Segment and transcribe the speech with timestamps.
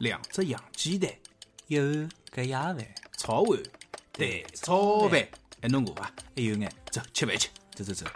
[0.00, 1.10] 两只洋鸡蛋，
[1.66, 2.76] 一碗隔夜饭，
[3.16, 3.58] 炒碗
[4.12, 5.28] 蛋炒饭。
[5.62, 6.12] 哎，侬饿伐？
[6.34, 8.06] 还有眼，走吃饭去，走走走。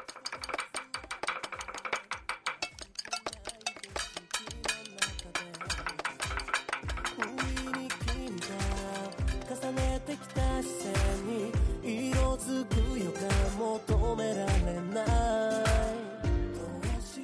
[9.51, 10.93] 重ねてきた視線
[11.27, 11.53] に
[11.85, 14.49] 色づく予感求められ
[14.93, 15.07] ない
[16.55, 17.23] どうして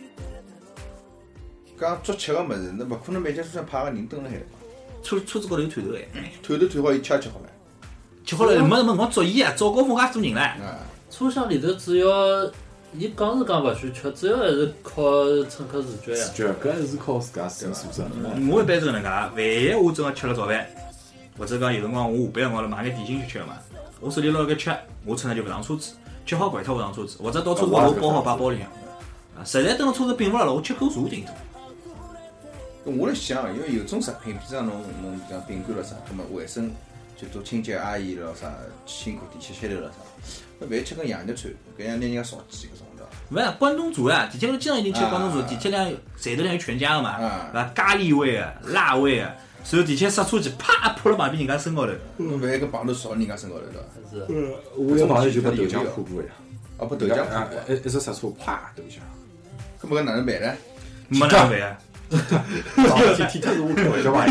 [1.78, 4.59] 讲足吃个物事，那勿可能每家车厢派个人蹲辣海了嘛。
[5.11, 7.45] 车车子高头有探头哎，探头探好，伊吃也吃好了。
[8.23, 10.39] 吃好了没什么辰光作业啊，早高峰介多人唻。
[10.39, 10.79] 啊，
[11.09, 12.45] 车厢里头主要
[12.97, 15.03] 伊讲是讲勿许吃，主要还是靠
[15.49, 16.25] 乘客自觉呀。
[16.25, 18.01] 自觉搿还是靠自家自身素质。
[18.49, 20.65] 我一般是搿能介，万一我真个吃了早饭，
[21.37, 23.57] 或者讲有辰光我下班辰光了买眼点心去吃个嘛，
[23.99, 24.73] 我手里捞了个吃，
[25.05, 25.91] 我趁着就勿上车子，
[26.25, 28.67] 吃好掼脱勿上车子，或者到车子我包好摆包里向。
[29.37, 31.33] 啊，实在等了车子并勿牢了，我吃口茶顶多。
[32.83, 36.71] 我来想，因为有种食品，比如讲侬侬讲饼干咯啥，葛末卫生
[37.15, 38.51] 就做清洁阿姨咯啥，
[38.85, 39.97] 辛苦地铁歇头咯啥，
[40.59, 43.11] 那万一吃根羊肉串，搿样拿人家烧鸡搿种对伐？
[43.29, 45.85] 勿是关东煮啊，地铁高头经常一定吃关东煮，地铁两
[46.19, 47.71] 站头两有全家个嘛，啊？
[47.75, 49.31] 咖喱味个、辣味个，
[49.63, 51.93] 随后地铁刹车机啪泼辣旁边人家身高头。
[52.17, 54.27] 侬万一搿棒头烧人家身高头对伐？
[54.27, 56.29] 是，我有朋友就把豆浆泼过呀，
[56.79, 58.97] 啊，把豆浆啊泼，一一只刹车啪豆浆。
[59.79, 60.53] 搿么搿哪能办呢？
[61.09, 61.77] 没哪能办啊？
[62.11, 64.25] 天天特是我开玩笑嘛，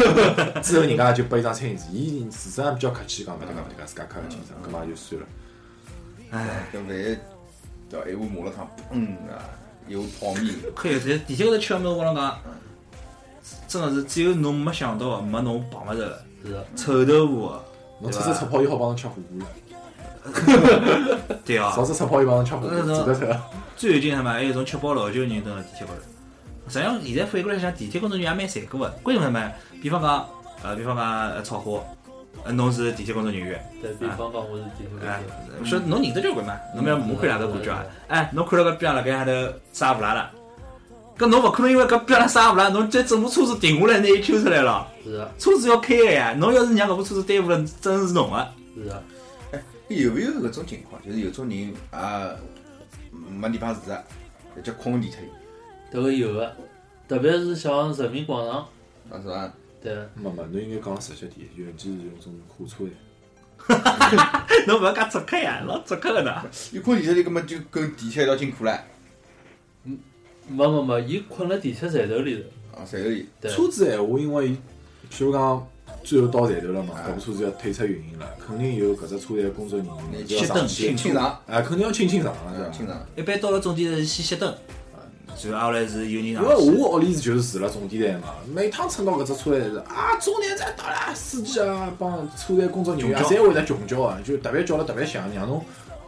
[0.63, 5.27] 之后人家就拨一张餐巾纸，伊事实上比较客气，讲讲讲，自家揩个清爽，搿嘛就算了。
[6.31, 7.17] 唉，搿万一
[7.89, 8.13] 对？
[8.13, 9.43] 一碗麻辣烫，嗯啊，
[9.89, 12.39] 一碗泡面，可以，这地铁高头吃个物事，我讲，
[13.67, 17.65] 真个是只有侬没想到个，没侬碰勿着个，臭豆腐个，
[18.03, 19.47] 侬吃只赤泡，又好帮侬吃火锅了；
[21.45, 21.85] 对啊少。
[21.85, 23.27] 只赤泡，又帮侬吃火锅，嗯做得出。
[23.77, 24.31] 最有劲什么？
[24.31, 26.01] 还有一种吃饱老酒的人蹲辣地铁高头。
[26.71, 28.95] 实际上，现在反过来想，地铁工作人员也蛮残酷个。
[29.03, 29.53] 为什么呢？
[29.83, 30.25] 比方讲，
[30.63, 31.81] 呃，比方讲呃草花，
[32.45, 35.21] 呃，侬是地铁工作人员，对比方讲我是地铁哎
[35.59, 37.85] 公，司，说侬认得交关嘛，侬要摸看哪个感觉啊？
[38.07, 39.33] 哎，侬看到搿边辣盖下头
[39.73, 40.31] 撒乌拉了，
[41.19, 44.87] 搿侬勿可能因为搿边浪沙乌拉，侬再整部车子停下来拿伊揪出来了。
[45.05, 48.49] 是啊，车子要开个呀，侬要是让搿部车子耽误了，真是侬个。
[48.83, 49.03] 是啊。
[49.53, 51.03] 哎，有没有搿种情况？
[51.05, 51.75] 就是有种人也
[53.29, 53.99] 没地方住啊，
[54.63, 55.29] 就困地铁里，
[55.93, 56.57] 迭个有的，
[57.09, 58.59] 特别是像人民广场，
[59.11, 59.53] 啊是伐？
[59.83, 62.91] 对，没没，侬应该讲了实际点，原机是用种火车的。
[64.67, 66.43] 侬勿要介做客呀，老做客个呢。
[66.73, 68.79] 伊困地铁里，葛末就跟地铁一道进库唻。
[70.49, 74.53] 没没没，伊困辣地铁站头里头，啊，站头里，对，车子闲话，因为伊，
[75.11, 75.67] 譬如讲
[76.05, 82.67] 最后到站头了嘛，啊搿部车子要退出运营了，肯定有搿只车队的工作人员去要上去清清场，啊，肯定要清清场的，对吧？
[82.67, 83.07] 啊清场。
[83.17, 84.55] 一般到了终点站是先熄灯，
[85.51, 86.49] 然后后来是有人因上去。
[86.49, 95.65] 为我屋里是就是住了终点站嘛，每趟乘到搿只车站是啊，终点站到了，司机啊帮车站工作人员啊，侪会得穷叫啊，就特别叫了特别响，让侬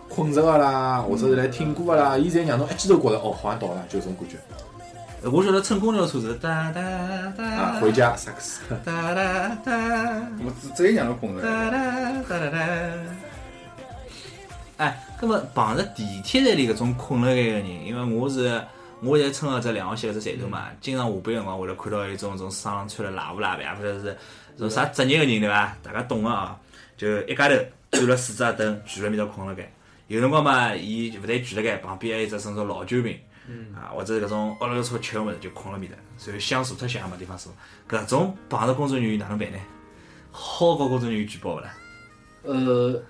[0.09, 4.37] 困着个啦，或者是来听歌个啦，伊侪让侬一记头觉着哦，好像到了，就这种感觉
[5.31, 6.83] 我晓得乘公交车是哒哒
[7.37, 9.73] 哒啊，回家萨克斯，哒哒哒
[10.45, 11.43] 我只只有让侬困着。
[11.43, 11.79] 哒哒
[12.29, 12.59] 哒哒哒。
[14.79, 18.61] 哎，葛么碰着地铁站里搿种困辣盖个人，因为我是
[19.03, 24.17] 我现在乘个只两号线搿只站头嘛，经常下班辰光会得看到有种种身上穿了拉布拉也不晓得是
[24.57, 25.77] 种啥职业个人对伐？
[25.83, 26.59] 大家懂个啊，
[26.97, 27.57] 就一家头
[27.91, 29.71] 转了四只灯，聚辣面搭困辣盖。
[30.07, 33.19] 有辰光嘛，伊勿但聚辣盖，旁边还有一只身种老酒瓶。
[33.75, 37.53] 啊，或者搿种饿了个车吃个物事就困辣面搭，然后想坐脱想没地方坐，
[37.89, 39.59] 搿种碰着工作人员哪能办呢？
[40.31, 41.75] 好告工作人员举报勿啦？
[42.45, 43.03] 呃，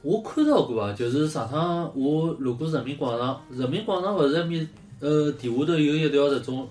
[0.00, 4.66] 我看到过啊，就是上趟我路过人民广场，人民广场勿是埃面
[5.00, 6.68] 呃底下头有一条这种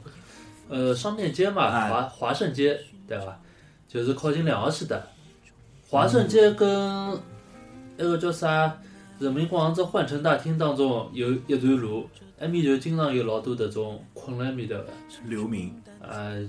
[0.69, 3.39] 呃商店街嘛，哎华华盛街对伐？
[3.87, 5.07] 就是靠近两号线的。
[5.87, 6.67] 华盛街跟
[7.95, 8.75] 那个叫啥
[9.19, 12.09] 人民广场这换乘大厅当中有一段路，
[12.39, 14.87] 埃面就经常有老多这种困辣埃面头的，
[15.25, 15.71] 流民，
[16.01, 16.43] 呃，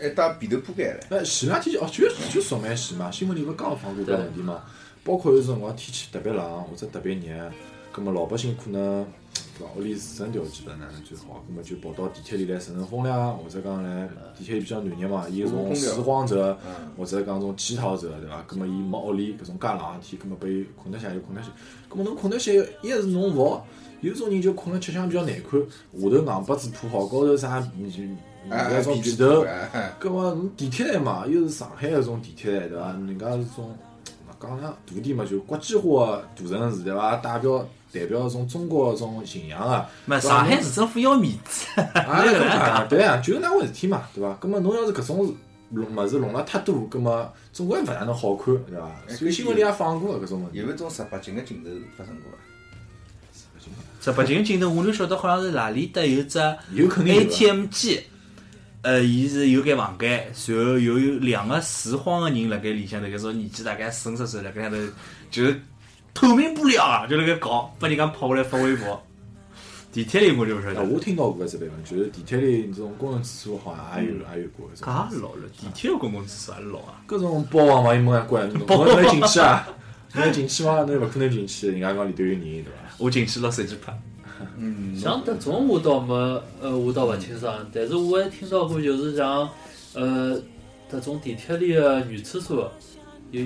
[0.00, 1.04] 还打被头铺盖唻。
[1.08, 4.64] 那前两天哦，就就说蛮前嘛，新闻里勿刚放过搿问题嘛，
[5.04, 7.52] 包括有辰光天气特别冷或者特别热，
[7.92, 9.06] 葛末老百姓可能
[9.58, 9.72] 对伐？
[9.76, 18.42] 屋里自身条件勿哪能最好，葛末就跑到地铁里来乘乘风凉，或者讲来地铁里比较暖热嘛，伊有种拾荒者嗯，或者讲种乞讨者对伐？
[18.46, 21.48] 葛末伊没屋里搿种介冷个天，葛末拨伊困得下就困得下，
[21.88, 22.52] 葛末侬困得下，
[22.82, 23.66] 一是侬勿好，
[24.00, 25.66] 有种人就困了吃相比较难看，下
[26.00, 27.66] 头硬被子铺好，高头啥就
[28.50, 29.42] 哎，搿种被被头。
[29.42, 32.92] 哎，搿么侬地铁站嘛，又是上海搿种地铁站对伐？
[32.92, 33.72] 人家是种
[34.40, 37.16] 讲上大点嘛，就国际化的大城市对伐？
[37.18, 39.88] 代表代表种中国搿种形象啊。
[40.04, 44.32] 没上海市政府要面子，啊，搿啊，对啊，就是那回事体嘛，对伐？
[44.40, 45.34] 葛么侬要是搿种
[45.70, 48.90] 弄物事弄了太多，葛末总归勿大能好看，对伐？
[49.08, 50.64] 哎所以新闻里也放过搿种问题有。
[50.64, 52.40] 没有种十八禁个镜头发生过啊？
[54.00, 56.38] 十八禁镜头，我就晓得好像是哪里搭有只
[56.76, 58.02] ATM 机，
[58.82, 60.10] 呃，伊是有间房间，
[60.48, 64.92] 然后有有两个拾荒个人辣盖里向头，搿种年纪大概四五十岁，辣盖里向头
[65.30, 65.60] 就是
[66.14, 69.02] 透明玻璃啊，就辣盖搞，拨人家跑过来发微博。
[69.92, 75.10] 地铁里我就勿晓啊，得，我听到过搿只版本，就是地铁里这种公共厕所好像也有也有过搿种。
[75.10, 77.02] 介老了，地铁的公共厕所也老啊。
[77.06, 79.68] 搿种包房嘛，伊门也关，侬侬能进去啊？
[80.14, 80.82] 侬进去伐？
[80.84, 82.70] 侬勿可能进去，人家讲里头有人，对伐？
[82.96, 83.92] 我进去拿手机拍，
[84.56, 86.14] 嗯，像迭种我倒没，
[86.62, 89.46] 呃，我倒勿清爽，但是我还听到过，就是像，
[89.92, 90.40] 呃，
[90.90, 92.72] 迭种地铁里的女厕所，
[93.30, 93.44] 有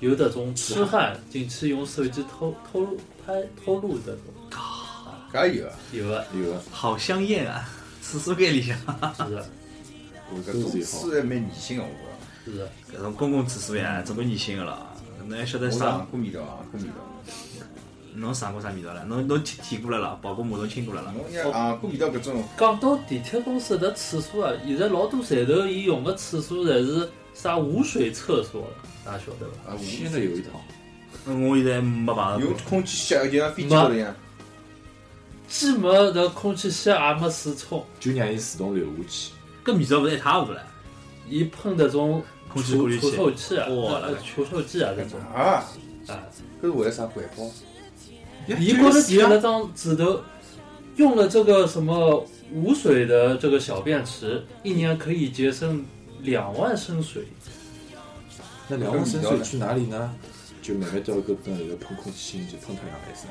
[0.00, 4.18] 有迭种痴汉进去用手机偷偷录拍偷录迭种，
[5.32, 5.72] 搿也有啊。
[5.92, 7.68] 有啊，有啊，好香艳啊！
[8.02, 9.46] 厕所间里向，是的，
[10.46, 11.98] 搿种书还蛮恶心个，我觉着。
[12.44, 12.70] 是的。
[12.92, 14.86] 搿种公共厕所呀，总归恶心个了。
[15.26, 16.06] 侬还晓得我啥尝？
[16.06, 16.94] 过味道啊，过味道。
[18.16, 19.04] 侬尝过啥味道了？
[19.06, 21.12] 侬侬舔舔过了啦，跑过马桶亲过了啦？
[21.16, 21.24] 侬
[21.80, 28.66] 过味道搿种，讲到地铁公司的厕所啊，现在老多站头伊用个厕所侪是啥无水厕所，
[29.04, 29.72] 大家晓得伐？
[29.72, 30.60] 啊，现在有一套，
[31.26, 32.62] 我现在没碰有着过。
[32.68, 34.14] 空气吸，就像飞机高头一样。
[35.46, 39.32] 既没迭空气吸，也没水冲，就让伊自动流下去。
[39.64, 40.62] 搿味道勿是一塌糊涂了？
[41.28, 45.64] 伊喷迭种空气过滤器除臭器啊，哇呃除臭剂啊搿种啊，
[46.06, 46.22] 啊。
[46.62, 47.50] 搿是为了啥环保？
[48.58, 50.20] 伊高头贴了张纸头，
[50.96, 55.84] 用了这个什么无水的这个小便池，一年可以节省
[56.24, 57.28] 两万升水。
[58.68, 60.10] 那两万升水去哪里呢？
[60.62, 63.28] 就慢慢到搿边有个喷空气清净机喷脱两万升。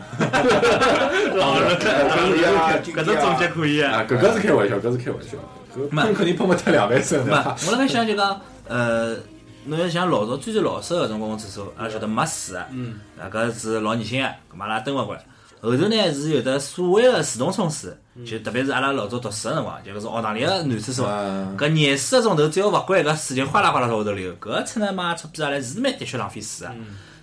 [2.93, 3.91] 搿只 总结可以啊。
[3.93, 5.37] 啊，搿个是开玩笑，搿是开玩笑。
[5.75, 7.57] 搿喷肯定喷勿脱两万升没，对伐？
[7.65, 9.17] 我辣盖想就讲，呃，
[9.65, 15.25] 侬要像老早最最老式搿种公共厕所，阿拉晓得没水啊，嗯，啊搿是老恶心个，咁阿拉蹲勿过来。
[15.71, 17.89] 后头呢是有的所谓的自动冲水，
[18.25, 26.75] 就特别是阿拉老早读书个辰光，就搿种学堂里个男厕所，啊，搿廿四个钟头只要勿关，搿水就哗啦哗啦从后头流，搿出来嘛出比下来是蛮的确浪费水啊。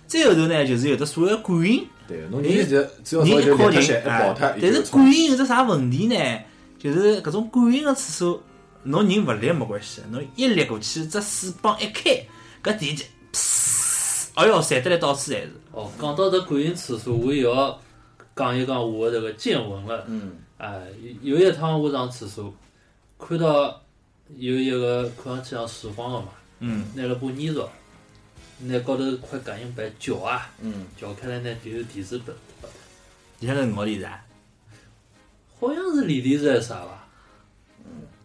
[0.07, 4.27] 再后头呢，就是有的所谓的管引，对，侬人只要人靠近立脱些，一哎。
[4.27, 6.15] 跑脱，但是感应有只啥问题呢？
[6.79, 8.43] 就是搿种感应个厕所，
[8.83, 12.25] 侬人勿立没关系，侬一立过去，只水泵一开，
[12.63, 15.51] 搿电就，噗哎哟，散得来到处侪是。
[15.71, 17.79] 哦，讲到这感应厕所，我也要
[18.35, 20.05] 讲一讲我这个见闻了。
[20.07, 20.87] 嗯，哎，
[21.21, 22.53] 有有一趟我上厕所，
[23.19, 23.81] 看到
[24.37, 26.27] 有一个看上去像拾荒的嘛，
[26.59, 27.69] 嗯，拿了把泥勺，
[28.59, 32.35] 拿高头块感应板搅啊，嗯，搅开来呢就有电视本，
[33.39, 34.23] 里向头五毛钿是啊？
[35.59, 37.07] 好像是锂电池还是啥吧？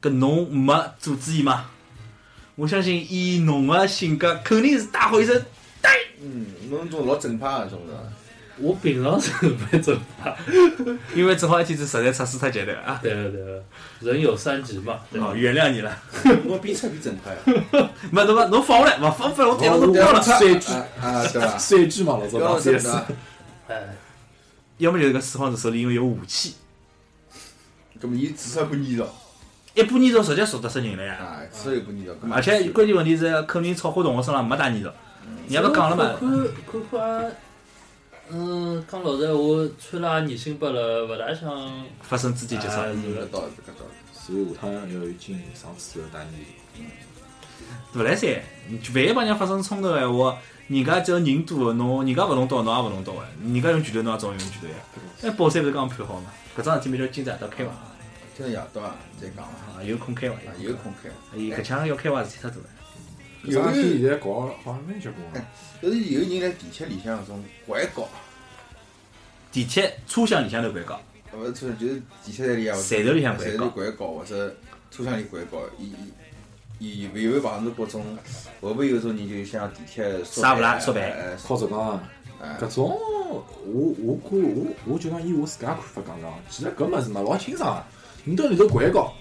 [0.01, 1.71] 搿侬没阻止伊吗？
[2.55, 5.45] 我相信以侬个性格，肯定是大吼一声。
[6.19, 7.99] 嗯，侬种老正派个种是伐？
[8.59, 10.35] 我平常是蛮正派，
[11.15, 12.99] 因为正好一天子实在测试太简单啊！
[13.03, 13.63] 对对对，
[14.01, 15.35] 人有三急嘛，哦，？
[15.35, 15.95] 原谅你了。
[16.47, 17.37] 我比出比正派。
[18.11, 20.23] 没，侬勿侬放下来，勿放出来，我电脑都了。
[20.23, 21.59] 三 G 啊啊，对伐？
[21.59, 22.89] 三 G 嘛，老早要当时也是。
[23.69, 23.95] 哎，
[24.79, 26.55] 要么就是个拾荒者手里因为有武器，
[28.01, 29.07] 那么伊至少把泥勺
[29.75, 31.17] 一把泥勺直接杀得死人了呀！
[31.21, 32.13] 啊，至少一把泥勺。
[32.13, 34.91] 搿么而且关键问题是，肯定草花同学身上没带泥勺。
[35.49, 36.05] 人家不讲了嘛？
[36.21, 37.37] 看看看看，
[38.31, 41.87] 嗯，讲老实闲话，穿了也年轻拨了，勿大想。
[42.03, 42.75] 发生肢体接触。
[42.75, 44.19] 哎搿倒是搿倒是。
[44.19, 46.87] 所以下趟要有劲上厕所要带泥。
[47.95, 48.29] 勿来三，
[48.95, 54.75] 万一帮人发生冲突个闲话，人家只要人多，侬人家勿动刀，侬也勿动刀个，人家用拳头，侬也照样用拳头呀。
[55.23, 56.33] 哎宝山勿是刚判好嘛？
[56.59, 57.71] 搿桩事体蛮叫今朝夜到开伐？
[58.37, 59.79] 今朝夜到啊，再讲伐。
[59.79, 60.35] 啊，有空开伐？
[60.35, 61.09] 啊，有空开。
[61.39, 62.69] 伊搿腔要开伐事体太多了。
[63.47, 65.41] 搿桩事体现在搞好像蛮结棍个。
[65.81, 68.09] 就是有人辣地铁里向搿种拐搞，
[69.53, 71.01] 地铁车厢里向头拐搞，
[71.35, 74.57] 勿是就是地铁站里啊，站头里向拐站角头拐角或者
[74.91, 75.93] 车厢里拐搞，伊
[76.79, 78.05] 伊伊有没有碰着过种？
[78.61, 82.03] 会勿会有种人就像地铁刹不啦缩缩板哎靠浙江啊，
[82.41, 87.85] 哎搿种我我看我我就讲以我自家看法讲讲，其实搿物事嘛老清爽个，
[88.25, 89.13] 你到里头拐角，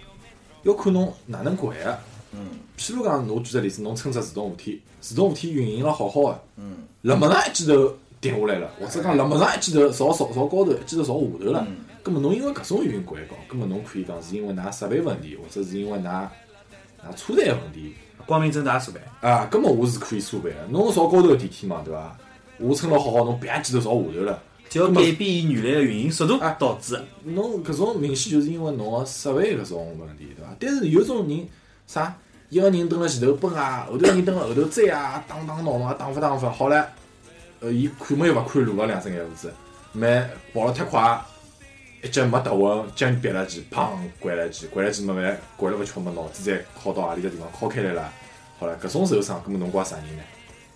[0.64, 2.00] 要看侬哪能拐个。
[2.32, 11.66] 嗯譬如讲，侬举个例子，侬乘只自动扶梯，自动扶梯运营了好好个，嗯辣么上一记头停下来了，或者讲辣么上一记头朝朝朝高头，一记头朝下头了。
[11.68, 17.96] 嗯葛末侬因为搿种原因拐角，葛末侬可以讲是因为㑚设备问题，或者是因为㑚㑚车站问题
[18.28, 19.32] 光明正大说办。
[19.32, 19.48] 啊。
[19.50, 20.56] 葛末我是可以索赔个。
[20.70, 22.16] 侬朝高头个电梯嘛，对伐？
[22.60, 24.44] 我乘了好好，侬别一记头朝下头了。
[24.70, 27.06] 就要改变伊原来个运营速度啊导致的。
[27.24, 30.56] 侬搿种明显就是因为侬个设备搿种问题，对伐？
[30.60, 31.48] 但是有种人
[31.88, 32.16] 啥，
[32.50, 36.88] 一个人蹲辣前头奔啊，后头个人蹲辣后头追啊，打打闹闹啊，打发打发，好了，
[37.60, 39.52] 呃，伊看么又勿看路了，两只眼胡子，
[39.94, 41.20] 慢跑了太快，
[42.04, 43.90] 一脚没踏稳，将别了记，砰，
[44.22, 48.14] 掼了记，掼了记没办，拐了勿巧没脑子再敲到何里个地方，敲开来了，
[48.60, 50.24] 好了，搿种受伤，根本侬怪啥人呢？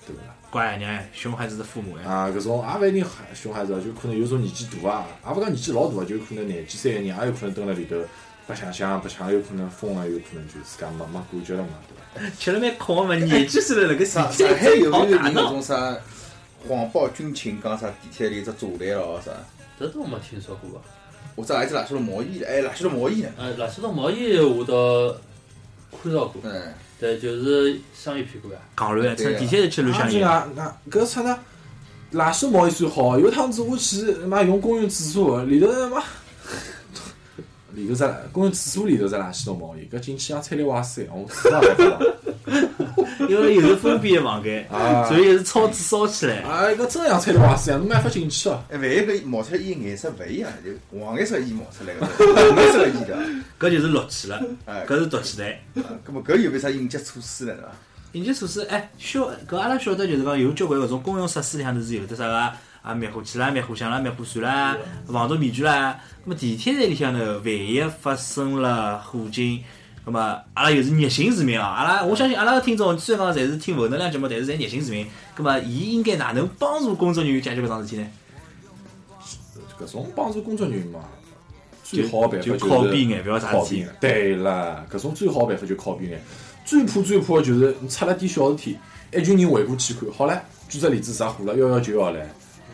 [0.07, 0.33] 对勿啦？
[0.49, 2.03] 乖娘，熊孩子的父母呀。
[2.09, 7.95] 啊，搿种也勿一定孩熊孩子，就可能有种年纪大啊，也勿讲年纪老大啊，就可能廿几岁个人，也有可能蹲辣里头
[8.49, 12.35] 白相相，白相有可能疯了，有可能就自家没没感觉了嘛，对伐？
[12.39, 15.49] 吃了蛮空嘛，年纪岁了， 那个上地铁上海有没有人搿好大呢？
[15.49, 15.97] 种啥
[16.67, 19.31] 谎报军情，讲啥地铁里只炸弹咯啥？
[19.79, 20.81] 这都没听说过吧？
[21.35, 23.29] 或者还是垃圾桶毛衣，哎，垃圾桶毛衣呢？
[23.37, 25.15] 呃，垃圾桶毛衣我倒
[26.01, 28.57] 看到过，嗯，对，就是香烟屁股呀。
[28.75, 30.27] 讲乱，乘地铁去乱香烟。
[30.27, 31.37] 啊，那搿出呢，
[32.13, 36.03] 垃圾毛衣算好，有趟子我去妈用公用厕所，里头他妈。
[37.79, 41.99] 里头只公园厕所里头只垃圾桶毛衣，搿进去像菜里瓦塞，我死也勿放。
[43.29, 46.37] 因为有是封闭的房间，啊所以是超子烧起来。
[46.41, 48.63] 哎，搿真像菜里瓦塞，侬没办法进去哦。
[48.69, 53.17] 哎，万一搿冒出来烟颜色勿一样，就黄颜色烟冒出来个，红颜色个烟的，
[53.59, 55.49] 搿就是氯气了，哎，搿是毒气弹。
[55.83, 57.53] 啊葛么搿有没有啥应急措施呢？
[57.53, 57.71] 对伐？
[58.13, 65.99] 应急措施，哎，晓搿阿拉晓得就是讲有交关搿种公用设施里向头是有得啥个啊灭火器啦、灭火箱啦、灭火栓啦、防毒面具啦。
[66.23, 69.63] 那么地铁站里向头，万一发生了火警，
[70.05, 75.05] 那么阿拉又是热心市民啊，阿拉我相信阿拉个听众虽然讲侪是听负能量节目，但是侪热心市民。
[75.37, 78.07] 那么伊应该哪能帮助工作人员解决搿桩事体呢？
[79.79, 80.99] 搿种帮助工作人员嘛，
[81.83, 83.85] 最好的办法就就是靠边眼，勿要啥事体。
[83.99, 86.21] 对了，搿种最好的办法就靠边眼。
[86.65, 88.77] 最怕最怕的就是你出了点小事体，
[89.13, 92.29] 一群人围过去看，好唻，举只例子啥火了，幺幺九要来，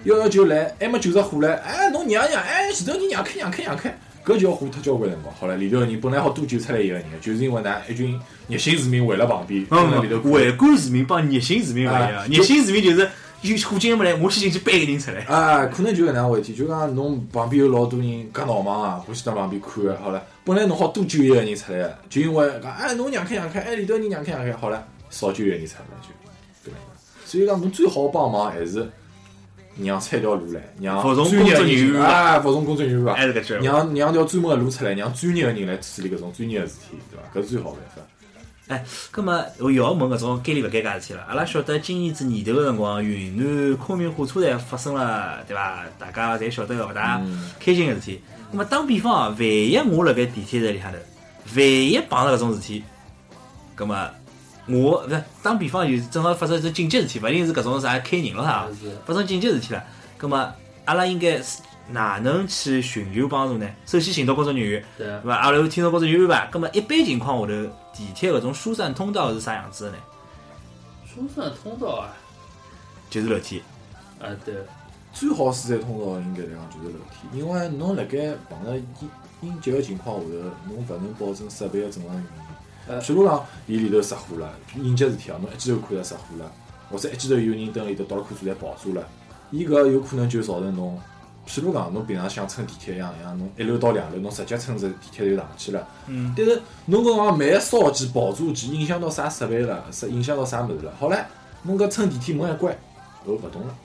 [0.05, 3.89] 幺幺九来，还没救着火唻，哎，侬让让，哎，前头人让开让开让开，
[4.23, 5.33] 搿就要花脱交关辰光。
[5.33, 10.17] 好了，里头个人本来好多救出来一个人，就是因为㑚一群热心市民围了旁边，嗯蹲辣里头。
[10.29, 13.09] 围观市民帮热心市民勿一样，啊热心市民就是
[13.41, 15.21] 有火警没来，我先进去搬个人出来。
[15.23, 26.79] 啊，可能就搿能样回事体，就讲侬旁边有老多人搿闹忙啊，欢喜到旁边看个，好了，本来侬好多救一个人出来，就因为讲哎侬让开让开，哎里头人让开让开，好了，少救一个人出来就搿能。
[27.25, 28.87] 所以讲侬最好帮忙还是
[29.83, 33.59] 让出一条路来，让服从专业的工作人员啊，服从工作人员啊，还是搿句话。
[33.59, 37.39] 让让条专门的路出来，让专业的人来处理搿种专业的事体，对伐？
[37.39, 38.01] 搿是最好的办法。
[38.67, 41.23] 哎，葛末我又要问搿种该理勿该家事体了。
[41.27, 45.83] 阿拉晓得今年子年头个辰光，云南昆明火车站发生了，对伐？
[45.99, 47.21] 大家侪晓得个勿大
[47.59, 48.21] 开心个事体。
[48.51, 50.97] 葛末打比方啊，万一我辣盖地铁站里向头，
[51.55, 52.83] 万一碰着搿种事体，
[53.75, 54.09] 葛么
[54.67, 59.83] 我勿是打比方就是正好发生一只紧急事体，勿一定是搿种啥开人了啥是，发生紧急事体了。
[60.17, 60.37] 葛末
[60.85, 63.69] 阿拉应该是哪能去寻求帮助呢？
[63.85, 64.83] 首先寻到工作人员。
[64.97, 65.35] 对伐？
[65.35, 66.57] 阿拉有听到工作人员安排。
[66.57, 69.97] 咁么一般情况下头，地铁搿种疏散通道是啥样子的呢？
[71.05, 72.09] 疏散通道啊，
[73.09, 73.61] 就是楼梯。
[74.19, 74.55] 啊对，
[75.13, 79.09] 最好疏散通道应该来讲就是楼梯，因为侬辣盖碰着应
[79.41, 80.29] 应急个情况下头，
[80.67, 82.29] 侬勿能保证设备个正常运行。
[82.37, 82.44] 呃
[82.87, 86.51] 譬如讲，伊里头失火了，应急事体啊，侬一记头看到失火了，
[86.89, 89.07] 或者一记头有人蹲里头倒了看车站爆炸了，
[89.51, 90.99] 伊搿有可能就造成侬，
[91.47, 95.87] 譬如讲，侬平常想乘地铁一样，一样侬一楼到两楼，侬直接乘着地铁就上去了。
[96.07, 96.33] 嗯。
[96.37, 100.93] 但是侬搿讲万一烧机、爆炸机影响到啥设备了，是影响到啥物事了？
[100.99, 101.23] 好唻，
[101.63, 102.75] 侬搿乘电梯门一关，
[103.25, 103.75] 后勿动了，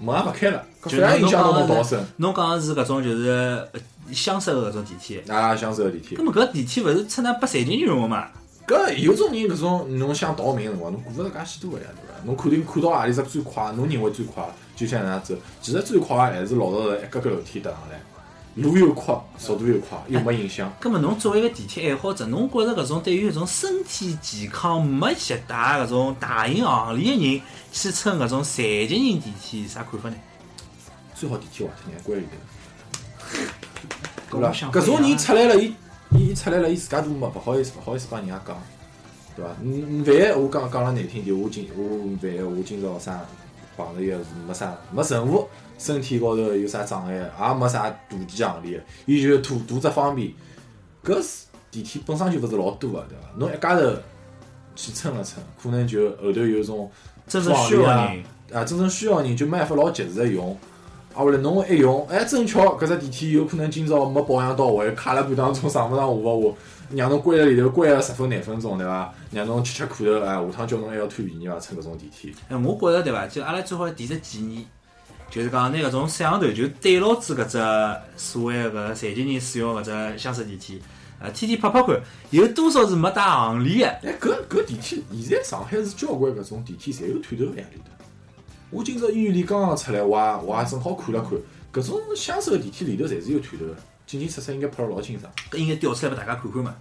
[0.00, 2.04] 门也勿开了，搿就反而影响到侬逃生。
[2.16, 3.28] 侬讲个是搿种就是
[3.72, 3.80] 呃
[4.14, 5.30] 厢式个搿种电梯。
[5.30, 6.24] 啊，相识个电梯那。
[6.24, 8.28] 么搿电梯勿是出那拨残疾人用个嘛？
[8.66, 12.24] 搿有种人搿种侬想逃命个辰光，侬顾勿着介许多个呀，对伐？
[12.24, 14.42] 侬肯定看到何里只最快，侬认为最快，
[14.74, 15.34] 就像能样走。
[15.60, 18.00] 其实最快还是老早的一格格楼梯搭上来，
[18.54, 20.72] 路又宽，速度又快，又没影响。
[20.80, 30.16] 咁么侬作为一个地铁爱好者，侬觉着搿种对于搿种身体健康没携带搿种大型行李个人去乘搿种残疾人电梯啥看法呢？
[31.14, 32.30] 最好电梯坏脱，让关里头。
[34.40, 34.70] 对伐？
[34.70, 35.74] 搿种人出来了，伊
[36.10, 38.56] 伊伊出来了，伊自家都没勿好意思，勿好意思帮人家讲，
[39.36, 39.50] 对伐？
[39.62, 43.20] 嗯，万一我讲讲了难听点，我今我万一我今朝啥
[43.76, 45.46] 碰着一个是没啥没任何
[45.78, 50.32] 身体高头有啥障碍，也没啥大件行李，伊就图图只方便。
[51.04, 53.28] 搿是电梯本身就勿是老多个，对伐？
[53.36, 53.96] 侬一家头
[54.76, 56.90] 去乘了乘，可能就后头有种
[57.26, 60.56] 真正需要个人，啊，真正需要的人就没办法老及时的用。
[61.14, 69.14] 啊，后来侬一用，哎，正巧搿只电梯有可能今朝没保养到位，卡了半当中上勿上下勿下，让侬关辣里头关了十分廿分钟，对伐？
[69.30, 71.58] 让侬吃吃苦头，哎，下趟叫侬还要贪便宜伐？
[71.60, 72.34] 乘搿种电梯。
[72.48, 73.26] 哎，我觉着对伐？
[73.28, 74.66] 就阿拉最好提只建议，
[75.30, 77.58] 就是讲拿搿种摄像头就对牢住搿只
[78.16, 80.82] 所谓个搿残疾人使用搿只厢式电梯，
[81.20, 83.88] 啊，天天拍拍看，有多少是没带行李的？
[84.02, 88.03] 哎，搿搿电梯，现在上海是交关搿种电梯侪有探头呀里头。
[88.74, 91.30] 我今朝医院里刚刚出来，我也我也正好看了看，
[91.72, 95.32] 搿种厢式个电梯里头侪是有探头个，进进出出应该拍了老清爽。
[95.48, 96.74] 搿应该调出来拨大家看看嘛，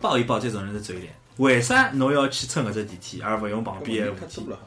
[0.00, 1.14] 报一报这种人的嘴脸。
[1.36, 4.58] 为啥侬要去乘搿只电梯，而勿用旁边个电梯太多了，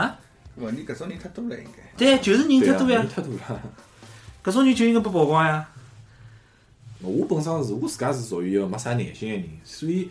[0.00, 0.16] 啊？
[0.54, 1.82] 问题搿种人太多了，应该。
[1.96, 3.60] 对，就是人太多呀人，太多了。
[4.44, 5.68] 搿种人就应该被曝光呀。
[7.00, 10.08] 我本身是我自家是属于一个没啥耐心个人，所以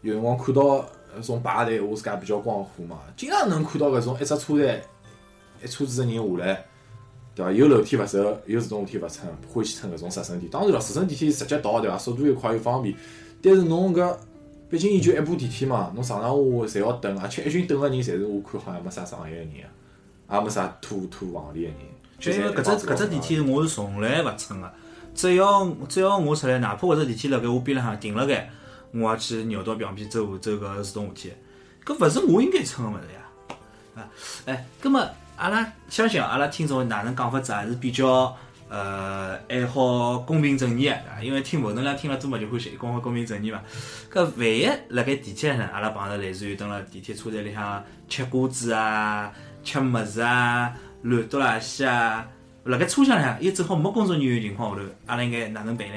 [0.00, 4.80] 有辰光看到呃种排队，我自家比较光火嘛，经常能看到搿种一只车站
[5.64, 6.64] 一车子个人下来，
[7.34, 7.50] 对伐？
[7.50, 10.50] 有楼梯勿走，有自动扶梯勿乘，欢喜乘搿种直升电。
[10.50, 11.96] 当然了，直升电梯直接到对伐？
[11.96, 12.94] 速度又快又方便，
[13.42, 14.16] 但是侬搿
[14.68, 19.48] 毕竟伊就一部电梯嘛，侬上上下下侪要等，而且一群等个人，侪是我看好像没啥上海个人
[20.26, 21.76] 啊，也没啥拖拖房里个人。
[22.18, 24.72] 就因为搿只搿只电梯我是从来勿乘个，
[25.14, 28.50] 只要只要我出来，哪怕搿只电梯辣盖我边浪向停辣盖，
[28.92, 31.32] 我也去绕到旁边走走搿自动扶梯。
[31.84, 33.56] 搿勿是我应该乘个物事呀。
[33.96, 34.10] 啊，
[34.46, 35.00] 哎，葛末
[35.36, 38.36] 阿拉相信阿拉听众哪能讲法子还是比较
[38.68, 43.60] 呃爱好公平正义个，因为听某能量听了多嘛，就欢喜讲公平正义嘛。
[44.12, 50.72] 搿万一辣盖地铁上，阿拉碰着类似于蹲辣地铁车站里向吃瓜子啊、吃物事啊、
[51.02, 52.26] 乱丢垃圾啊，
[52.64, 55.94] 辣盖车厢里向又正好没工作人员情况下头，阿拉应该哪能办呢？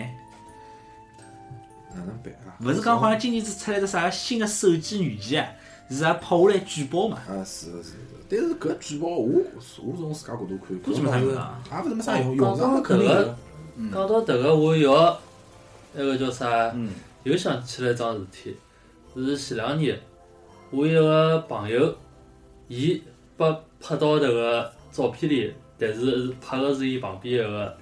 [1.93, 2.57] 哪能办啊？
[2.61, 5.49] 勿是讲好像今年子出来个啥个新个手机软件啊，
[5.89, 7.17] 是啊拍下来举报嘛？
[7.27, 8.06] 啊，是的，是的。
[8.29, 9.41] 但是搿举报我
[9.85, 13.35] 我从自家角度看，估计没啥用啊也勿是没啥用，哦用上了肯定有。
[13.91, 15.19] 讲到迭个，我要
[15.93, 16.71] 那个叫啥？
[16.75, 16.89] 嗯，
[17.23, 18.55] 又想起来一桩事体，
[19.15, 19.99] 是前两年
[20.71, 21.95] 我一个朋友，
[22.67, 23.01] 伊
[23.37, 23.45] 被
[23.79, 27.77] 拍到迭个照片里，但是是拍的是伊旁边一个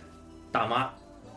[0.52, 0.90] 大妈，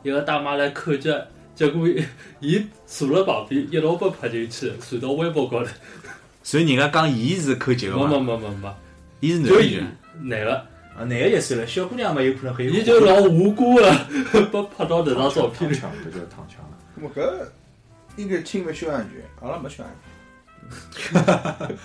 [0.02, 1.10] 一个大妈来扣脚，
[1.54, 2.04] 结果伊
[2.40, 5.70] 伊坐辣旁边，一道被拍进去，传到微博高头。
[6.42, 8.74] 所以人家讲伊是扣脚个没没嘛，没没没，
[9.20, 10.64] 伊是男的男个，啊，
[10.98, 12.72] 男的就算了，小姑娘嘛有可能很有。
[12.72, 13.82] 伊就老无辜个
[14.32, 15.74] 被 拍到迭张照片里。
[15.76, 16.78] 躺枪，搿叫躺枪了。
[16.94, 17.46] 那么搿
[18.16, 20.02] 应该侵犯肖像权，阿拉没肖像权。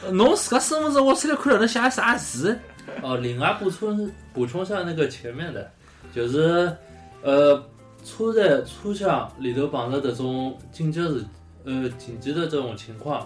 [0.12, 2.60] 侬自家身份证挖出来看了，能写啥字？
[3.02, 5.72] 哦，另外补充补充下那个前面的，
[6.14, 6.76] 就是
[7.22, 7.56] 呃，
[8.04, 11.24] 车站车厢里头碰着这种紧急事
[11.64, 13.26] 呃紧急的这种情况，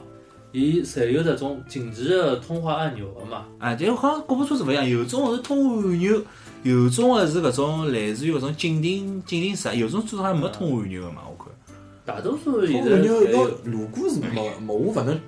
[0.51, 3.45] 伊侪有这种紧急的通话按钮的嘛。
[3.59, 6.21] 啊，就好像各部车子勿一样，有种是通话按钮，
[6.63, 11.53] 有种个是搿种类似于搿种警铃警铃室，有种车子好像没通话按钮个嘛，我看。
[12.05, 15.19] 大多数现通在按钮要如果是没没，我勿能，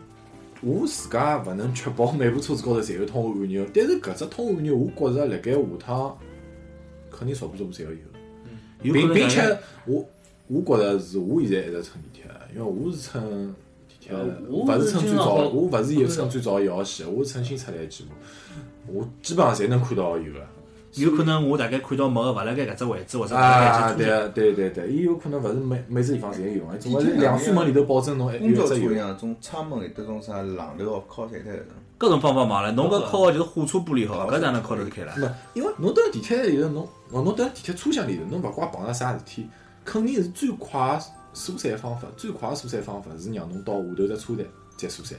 [0.61, 3.65] 我自家勿能确保每部车子高头侪有通话按钮。
[3.73, 6.17] 但是搿只通话按钮，我觉着辣盖下趟
[7.11, 7.97] 肯定少部少部侪要有。
[8.81, 9.41] 有并并且
[9.85, 10.07] 我
[10.47, 12.23] 我觉着是我现在一直乘地铁，
[12.55, 13.53] 因为我是乘
[14.09, 18.11] 呃，我勿是是乘最早，我勿是有看到乘最早一号线，我是乘新出来的几部，
[18.87, 20.39] 我基本上侪能看到有个。
[20.95, 23.93] 有可能我大概看到某个勿辣盖搿只位置，或者啊。
[23.93, 28.91] 对啊，对对对，伊有可能勿是每每只地方侪有用，总归是地铁两扇门里头保证侬有公交车一只有。
[28.93, 31.65] 一样，种窗门有得种啥榔头哦，靠晒脱搿种。
[31.99, 35.13] 搿种帮帮忙了，侬搿靠的就是火车玻璃好，搿哪能靠得开了？
[35.15, 39.47] 没，因为侬蹲地铁里头，侬侬侬蹲地铁车厢里头，侬勿怪碰着啥事体，
[39.85, 41.01] 肯定是最快的
[41.33, 44.45] 疏散方法，最快个疏散方法是让侬到下头只车站
[44.77, 45.17] 再疏散。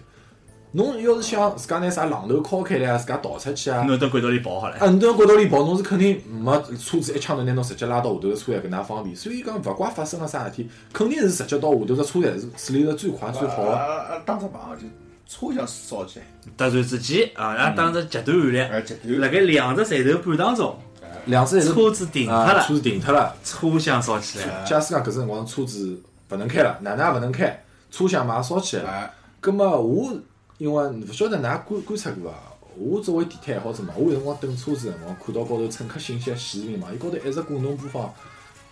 [0.72, 4.76] 侬要是想自家拿啥榔头敲开来啊，自家逃出去啊，侬到轨道里跑好了。
[4.76, 9.16] 啊，侬到轨道里跑，侬是肯定没车子一枪头拿侬直接拉到下头个车站搿能方便。
[9.16, 14.22] 所以讲，勿怪发生了啥事体，肯定是直接到下头只车站是处理得最快最好啊个。
[14.24, 14.86] 打只棒就
[15.26, 16.24] 车厢烧起来，
[16.56, 20.78] 突然之间啊，拉当只极端案例，而极端辣盖两只站头半当中，
[21.26, 23.34] 两只侪车子停脱啊，了车，子停脱了。
[23.44, 24.64] 车厢烧起来了。
[24.66, 28.88] 假使讲搿只辰光车子勿能开了，哪能也勿能开，车厢嘛也烧起来了。
[28.90, 30.12] 哎，葛么我
[30.58, 32.36] 因为勿晓得㑚观观察过伐？
[32.78, 38.12] 我作为地铁爱好者嘛，我有辰光等车子的辰光，看到高头乘客信息显示屏嘛，伊高头一直滚动播放，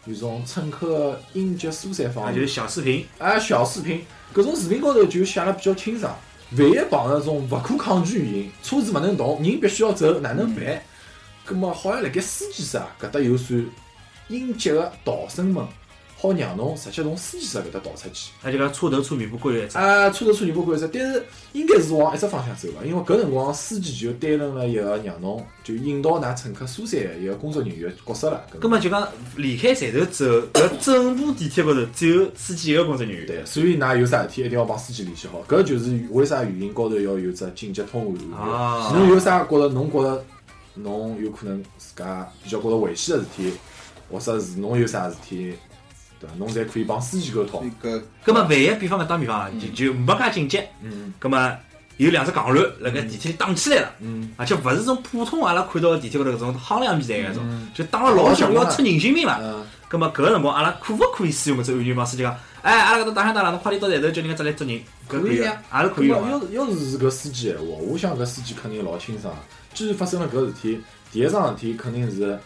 [0.07, 6.15] 有种乘客应急疏散方案，就是，小视频，啊小视频，搿种视频高头就写了比较清爽。
[6.53, 10.81] 万一碰着种勿可抗拒原因，车子勿能动，人必须要走，哪能办？
[11.49, 13.65] 葛么好像辣盖司机室啊搿搭有扇
[14.29, 15.67] 应急个逃生门，
[16.15, 18.33] 好让侬直接从司机室搿搭逃出去。
[18.43, 19.79] 那就讲车头车尾巴各有一只。
[19.79, 28.45] 啊，车头车尾巴关一只，但是应该是往一只方向走个，因为搿辰光司机就担任了一个让侬就引导㑚乘客疏散的一个工作人员的角色了。
[28.55, 33.27] 搿根本就讲离开站头之后，搿整部地铁高头只有司机一个工作人员。
[33.27, 38.93] 对，所以㑚有啥事体一定要帮司机联系好，搿就是为啥语音高头要有只紧急通话啊。
[38.95, 40.23] 侬有啥觉着侬觉着
[40.83, 43.53] 侬有可能自家比较觉着危险个事体，
[44.11, 45.55] 或者是侬有啥事体
[46.21, 46.35] 对伐？
[46.37, 47.71] 侬侪可以帮司机沟通。
[47.83, 51.57] 搿葛么万一比方讲打比方啊，就就没介紧急，嗯葛么
[51.97, 53.93] 有两只戆卵辣盖地铁里打起来了。
[54.01, 59.39] 嗯，而且勿是种普通阿拉看到个地铁高头搿种夯两比赛搿种嗯，就打了老响要出人性命了。
[59.43, 66.29] 嗯，葛么搿个辰光，阿拉可勿可以使用搿只安全帮司机讲，哎，阿拉搿搭打响打了，侬快点到站头叫人家出来捉人，搿可以啊啊，也是可以咁用啊。
[66.29, 69.35] 么要是要是搿司机闲话，我想搿司机肯定老清爽。
[69.79, 70.81] 既然发生了搿事体，
[71.13, 72.37] 第一桩事体肯定是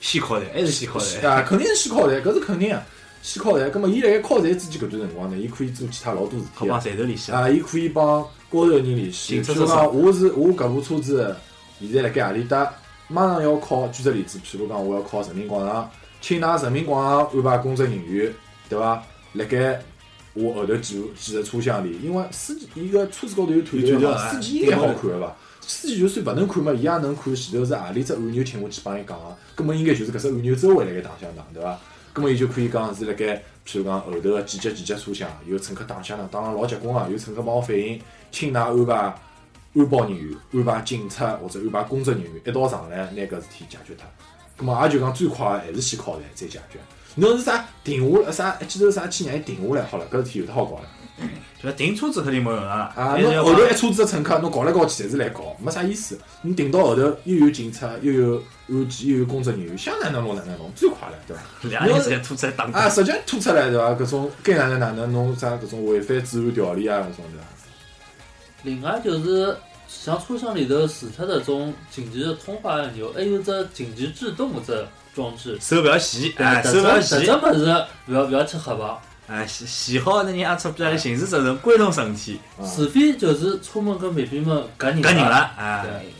[0.00, 1.26] 先敲台还是先敲台？
[1.26, 2.80] 啊，肯定是先敲台，搿是肯定个。
[3.20, 6.78] 先敲台，葛末伊辣盖敲台之前搿段辰光呢，伊可以做其他老多事体啊。
[6.78, 7.32] 站头联系。
[7.32, 11.34] 啊，伊可以帮高头人联系，譬如讲我是我搿部车子
[11.80, 12.72] 现在辣盖何里搭，
[13.08, 18.32] 马上要考，举只例子，譬如讲我要考人民广场，请㑚人民广场安排工作人员，
[18.68, 19.02] 对伐？
[19.32, 19.82] 辣盖
[20.34, 25.36] 我后头几几个车厢里，因为司机伊个车子高头有探头嘛，司机应该好看个伐？
[25.68, 31.78] 司机就算勿能看嘛，伊也能看前头是何里只按钮请我去帮伊讲个，葛么应该就是搿只按钮周围辣盖打相打，对伐？
[32.12, 38.00] 葛么伊就可以讲是辣盖，譬如讲后头个几节几节车厢有乘客打相打，打了老结棍个，有乘客帮我反映，
[38.30, 38.94] 请㑚安排
[39.74, 44.06] 安保人员、安排警察或者安排工作人员一道上来，拿搿事体解决脱。
[44.56, 46.78] 葛么也就讲最快还是先敲台再解决。
[47.16, 50.88] 侬是啥停下来啥一记头啥去让伊停下来好了，搿事体有得好搞了。
[51.66, 56.16] 就停车子肯定没用啊，啊，侬后头一车子的乘客，侬搞来搞去侪是来搞，没啥意思。
[56.42, 61.42] 你停到后头又有警察，又有安检，又有工作人员，想哪能弄哪能弄，最快了，对伐？
[61.68, 63.90] 两人直接拖出来打啊，直接拖出来对伐？
[63.94, 67.46] 搿种该哪能哪能弄啥搿种违反治安条例啊搿种对伐？
[68.62, 69.56] 另外就是
[69.88, 75.58] 像车厢里头除脱这种紧急的通话按钮，还有只紧急制动搿只装置。
[75.60, 79.00] 手勿要洗，对哎，这手不要洗这这，么是不要勿要去黑吧？
[79.28, 85.84] 哎，洗洗好那人也出来刑事责任归侬身体，啊除非就是车门跟便便们搿人搿人了，哎。
[85.84, 86.14] 对，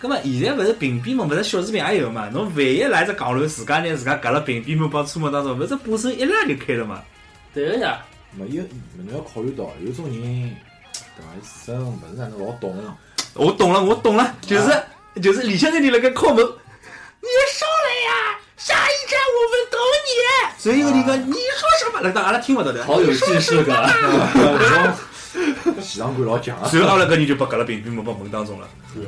[0.00, 2.28] 葛么现在勿是屏蔽门，勿是小视频也有嘛？
[2.30, 7.02] 侬万一来只戆乱，自家拿自家夹了屏蔽门帮车门当中，勿是把手一拉就开了嘛？
[7.52, 8.00] 对个呀。
[8.32, 8.62] 没有，
[8.96, 11.24] 侬要考虑到有种人对伐？
[11.36, 12.76] 伊自身勿是哪能老懂，
[13.34, 14.82] 我懂了，我懂了，就是
[15.20, 18.27] 就是李先生你辣盖敲门，你要上来呀！
[18.58, 20.10] 下一站我们等你。
[20.58, 22.00] 所以有人讲你说什么？
[22.02, 22.84] 那当阿拉听勿到的。
[22.84, 23.88] 好有既视感。
[25.34, 26.68] 搿种现场感老强啊。
[26.68, 28.68] 随后阿拉搿人就被夹了屏蔽门把门当中了。
[28.94, 29.04] 对。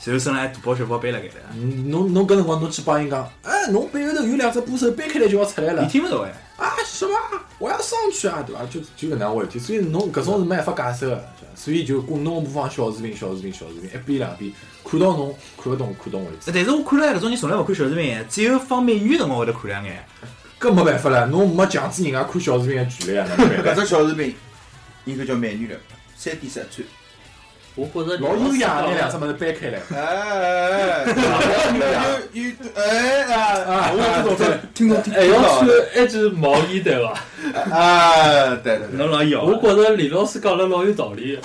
[0.00, 5.88] 随后身上还大包小包背辣盖的，嗯侬侬搿辰光侬去帮伊讲，哎，侬背后头有两只把手掰开来就要出来了你。
[5.88, 6.32] 听勿到哎。
[6.56, 7.14] 啊什么？
[7.58, 8.64] 我要上去啊，对伐？
[8.66, 14.52] 就就搿能回事体，所以侬搿种是没办法解释个，所以就供侬播放小视频、小视频、小视频，一遍两遍，
[14.84, 16.50] 看到侬看勿懂看懂为止。
[16.52, 20.04] 但是我看了搿种人从来勿看小视频，只有放美女辰光会得看两眼。
[20.58, 23.26] 搿没办法了，侬没强制人家看小视频个权利啊，
[23.62, 24.34] 搿只小视频
[25.04, 25.78] 应该叫美女了，
[26.16, 26.86] 三点十一寸。
[27.76, 29.26] 我觉着老优雅，拿两只么？
[29.26, 29.78] 物事掰开来。
[29.92, 33.36] 哎哎哎，有有哎啊
[33.68, 33.92] 啊！
[33.92, 35.68] 我不懂这听懂听还要到穿
[36.04, 37.12] 一件毛衣对伐？
[37.70, 41.38] 啊，对对对，侬老摇我觉着李老师讲了老有道理。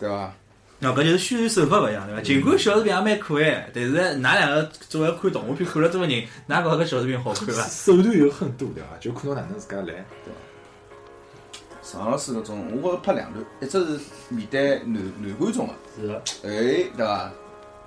[0.00, 0.32] 对伐？
[0.80, 2.22] 那搿就是宣传手法勿一样，对伐？
[2.22, 7.62] 尽管小视频也蛮可爱，但是㑚两个作为看动画片看了这么人，哪觉着搿小视频好看伐？
[7.62, 8.88] 手段有很多对伐？
[8.98, 10.38] 就看侬哪能自家来，对伐？
[11.90, 17.30] 常老师搿种，我觉着拍两段，一只是面对男男观众个，是的，哎，对伐？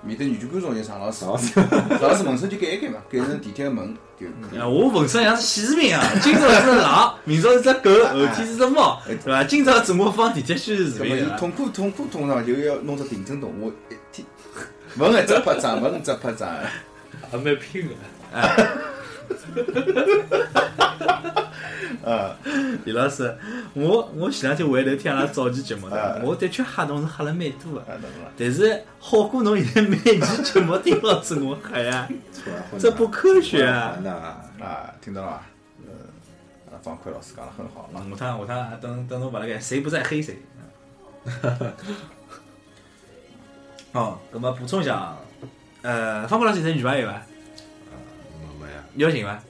[0.04, 6.04] 面对女观众就常老师，常老师常老师门声就改一改嘛，改成地铁个门就可以啊，我浑身像是显示屏啊！
[6.20, 9.44] 今朝是只狼， 明朝是只狗，后天是只猫，对伐？
[9.44, 11.36] 今朝自我放地铁宣传视频，对伐？
[11.36, 14.26] 伊痛苦痛苦通常就要弄只定帧动画，一天
[14.96, 16.48] 文一只拍张，文一只拍张。
[17.30, 17.94] 还蛮拼的。
[22.04, 22.34] 啊，
[22.84, 23.36] 李老师，
[23.74, 28.08] 我我前两天回头听阿拉早期节目的啊，我的确吓侬是吓了蛮多啊的。
[28.36, 32.08] 但是好过侬现在每期节目听老师我吓呀，
[32.78, 33.96] 这不科学啊！
[34.02, 34.10] 那
[34.64, 35.42] 啊，听到了伐？
[35.86, 35.92] 呃，
[36.74, 40.42] 啊，方块老师讲得很好，啊，下趟下趟等等侬勿辣盖，谁不在黑谁。
[43.92, 45.18] 哦，那么补充一下啊，
[45.82, 47.22] 呃，方块老师现在女朋友伐？
[48.94, 49.42] 没没呀，邀请伐？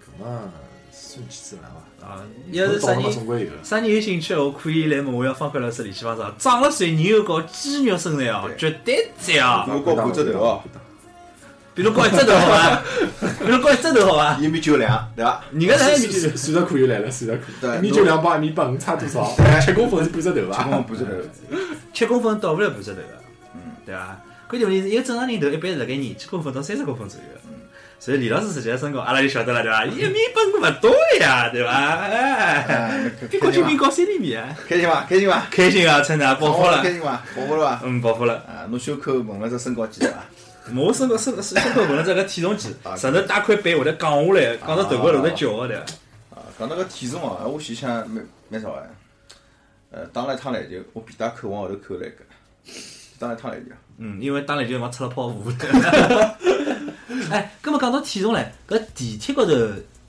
[0.00, 0.52] 搿么
[0.92, 2.06] 顺其自然伐？
[2.06, 3.02] 啊，要是啥人。
[3.62, 6.34] 啥人有兴趣，我可以来问我要方块老师联系方式啊。
[6.38, 9.66] 长了水牛高肌肉身材哦，绝对赞啊！
[9.68, 10.62] 我高五只头哦，
[11.74, 12.82] 比如高一只头好伐？
[13.44, 14.38] 比如高一只头好伐？
[14.38, 15.42] 一米九两，对伐？
[15.52, 17.54] 人家才一米九算得可以来了，算得可以。
[17.60, 19.32] 对一米九两帮一米八五差多少？
[19.60, 20.64] 七公分是半只头伐？
[20.64, 21.10] 七公分半只头，
[21.92, 23.22] 七公分到不了半只头个，
[23.54, 24.20] 嗯，对伐？
[24.48, 27.40] 关键问题是一个正常人头一般是辣盖廿几公分到三十公分左右的，
[28.00, 29.84] 所以李老师实际身高，阿拉就晓得了，对伐？
[29.86, 31.70] 一米本勿多呀，对伐？
[31.70, 35.04] 哎，哎，比郭敬明高三厘米啊，开心伐？
[35.06, 35.46] 开心伐？
[35.50, 37.22] 开心啊，趁着爆发了开，心伐？
[37.36, 37.80] 爆发了伐？
[37.84, 38.36] 嗯，爆发了。
[38.46, 40.14] 啊，侬袖口问了只身高几伐？
[40.74, 45.82] 我身高身身身高问了只个体重计，上头带块板会得降下来，降到头高头会得叫个对伐？
[46.30, 48.82] 啊，讲到个体重哦，我想想蛮蛮少哎。
[49.92, 52.24] 呃，打了一趟篮球，我皮带扣往后头扣了一个，
[53.18, 53.72] 打了一趟篮球。
[53.98, 55.50] 嗯，因为打篮球辰光出了泡芙。
[57.30, 59.52] 哎，葛么讲到体重唻，搿地铁高头，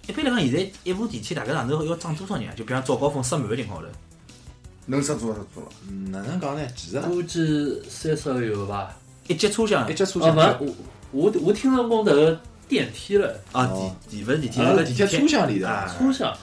[0.08, 2.54] 一般来讲，现在一部地铁大概上头要装多少人啊？
[2.56, 3.94] 就比方早高峰塞满个情况下头，
[4.86, 5.70] 能塞多少多少？
[5.90, 6.62] 嗯，哪能讲呢？
[6.76, 8.96] 其实啊估计三十个有吧？
[9.28, 10.76] 一节车厢一节车啊，厢勿，
[11.12, 16.38] 我我我听说过迭个电梯了，啊，哦地地勿是地铁，啊那个地铁车厢里头啊，车厢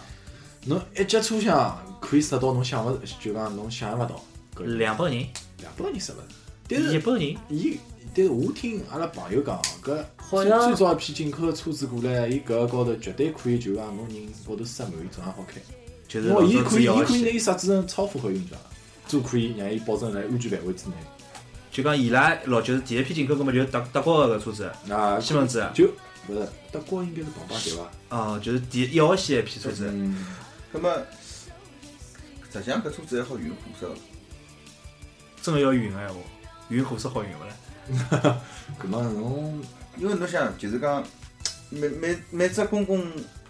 [0.64, 4.23] 侬一节车厢可以塞到侬想勿，就讲侬想象勿到，
[4.64, 5.27] 两百个人，
[5.59, 6.23] 两百个人塞勿着。
[6.68, 7.79] 但是一百个人，伊，
[8.19, 15.61] 但是我听阿拉朋友讲，搿最好像最早一批进口个车子过来，伊搿个高头绝对可以就讲侬人高头塞满，伊照样好开。
[16.09, 18.61] 就是伊可以，伊可以拿伊设置成超负荷运转，
[19.07, 20.95] 就可以让伊保证在安全范围之内。
[21.71, 25.85] 就讲伊拉老就是第一批进口，搿么就是德德国个车子，那西门子，就
[26.27, 27.89] 勿是德国应该是庞巴对伐？
[28.09, 30.27] 哦，就是第一号线一批车子，嗯，
[30.75, 30.93] 搿么，
[32.53, 33.95] 实际上搿车子还好运货色，
[35.41, 36.17] 真个要运个闲话，
[36.69, 37.55] 运货色好运勿啦？
[38.83, 39.61] 搿么侬
[39.96, 41.03] 因为侬想，就是讲
[41.70, 43.01] 每每每只公共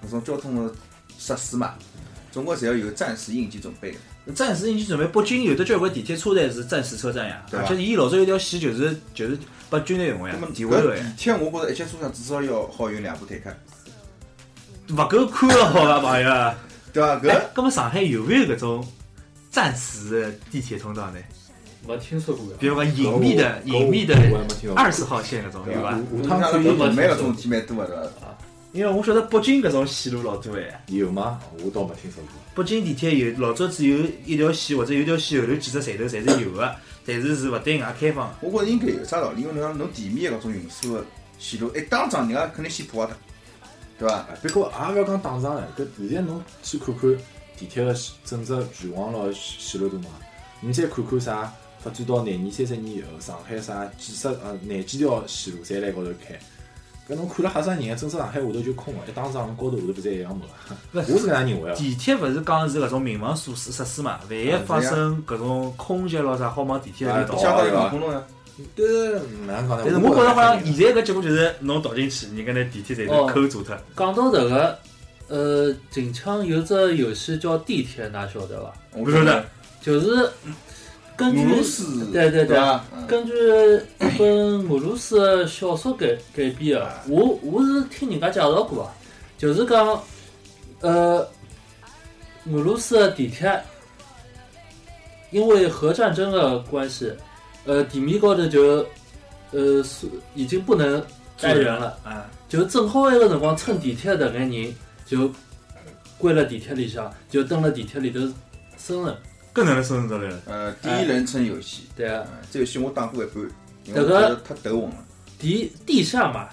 [0.05, 0.75] 搿种交通的
[1.19, 1.75] 设施嘛，
[2.31, 3.99] 总归侪要有暂时应急准备的。
[4.35, 9.39] 暂时应急准备，北京有的交关地铁车站是暂时车站呀，而且伊老早有条线就是就是
[9.71, 10.83] 拨军队用个呀地铁，我觉
[11.67, 13.51] 着一节车厢至少要好有两部坦克，
[14.95, 16.55] 勿够看了好伐，朋友啊？
[16.93, 17.17] 对伐？
[17.17, 18.87] 搿搿，么上海有没有搿种
[19.51, 21.19] 暂时的地铁通道呢？
[21.87, 22.53] 没听说过呀。
[22.59, 25.93] 比如讲隐秘的、隐秘的我还没听到过二十号线搿种有伐？
[26.29, 28.39] 下下趟可以趟可以动漫搿种体蛮多的，对伐？
[28.73, 31.41] 因为我晓得北京搿种线路老多哎，有吗？
[31.65, 32.63] 我倒没听说过。
[32.63, 38.31] 北京地铁有老早子有一条线或者有一条线后头几只站头侪是有的，但是是勿对外开放。
[38.41, 39.43] 我觉着应该有啥道理？
[39.43, 41.05] 因为侬侬地面的搿种运输的
[41.39, 43.17] 线路，一打仗人家肯定先破坏脱，
[44.01, 44.15] 对伐？
[44.17, 47.17] 啊，不过也勿要讲打仗了，搿现在侬去看看
[47.57, 50.11] 地铁个整只全网络线路图嘛，
[50.61, 51.51] 你再看看啥
[51.83, 56.39] 发展到廿年、三十年以后，上海啥几十呃廿几条线路侪辣高头开，
[57.09, 60.37] 搿侬看了吓啥人，整只上海下头就空个，一打仗高头下头不是一样
[60.93, 61.01] 没？
[61.01, 61.75] 我是搿样认为啊。
[61.75, 64.19] 地铁勿是讲是搿种民防设施设施嘛？
[64.29, 67.57] 万一发生搿种空袭咯啥，好往地铁里头逃。
[67.57, 68.23] 当于防空洞呀，
[68.75, 69.13] 但是
[69.47, 69.85] 哪能讲呢？
[69.85, 73.77] 但是我觉着好像现在搿结果就是侬逃进去，人家拿地铁站头口堵脱。
[73.97, 74.79] 讲到迭个，
[75.29, 78.73] 呃，近腔有只游戏叫地铁，㑚晓得伐？
[78.93, 79.45] 我不晓得，
[79.81, 80.29] 就是
[81.19, 81.45] 根据
[82.13, 82.57] 对对对
[83.09, 83.33] 根据
[83.99, 84.29] 一本
[84.71, 88.95] 俄罗斯的小说改改编的，我我是听人家介绍过啊，
[89.37, 90.01] 就是讲，
[90.81, 91.29] 呃，
[92.53, 93.61] 俄罗斯的地铁
[95.33, 97.13] 因为核战争的关系，
[97.65, 98.87] 呃，地面高头就
[99.51, 101.05] 呃是已经不能
[101.41, 105.29] 待人了，啊，就正好埃个辰光乘地铁的搿人就
[106.17, 108.21] 关了地铁里向，就蹲了地铁里头
[108.77, 109.17] 生存，
[109.59, 110.43] 更哪能生存得来了？
[110.47, 112.25] 呃，第一人称游戏，对啊。
[112.31, 113.43] 嗯，这游戏我打过一半，
[113.87, 115.05] 因为这个我觉得太抖我了。
[115.37, 116.49] 地地下嘛，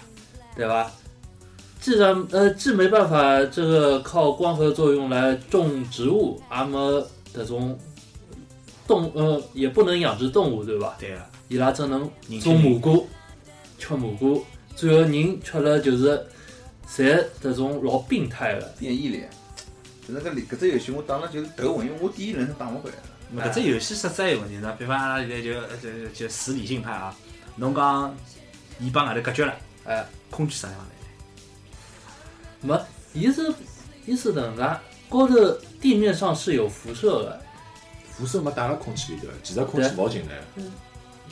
[0.56, 0.90] 对吧？
[1.80, 7.78] 既然呃既没办法这个靠光合作用来种植物，阿么这种
[8.88, 10.96] 动呃也不能养殖动物，对吧？
[10.98, 12.10] 对啊，伊拉只能
[12.42, 13.06] 种蘑菇，
[13.78, 16.26] 吃蘑菇，最后人吃了就是
[16.88, 18.74] 侪这种老病态的。
[18.80, 19.28] 变异了呀。
[20.06, 22.96] 就是搿里搿只游戏我打了就是抖稳，因为我第一轮是打勿回来。
[23.30, 24.74] 那搿只游戏设置也有问题呢。
[24.78, 27.14] 比方阿拉现在就就就死理性派啊，
[27.56, 28.14] 侬讲
[28.78, 29.52] 伊帮外头隔绝了，
[29.84, 30.92] 哎，空气啥地方来？
[32.60, 32.80] 没，
[33.12, 33.52] 伊是
[34.04, 34.62] 伊是能介，
[35.08, 35.34] 高头
[35.80, 37.40] 地面上是有辐射的，
[38.12, 40.62] 辐射没带到空气里头，其实空气跑进来，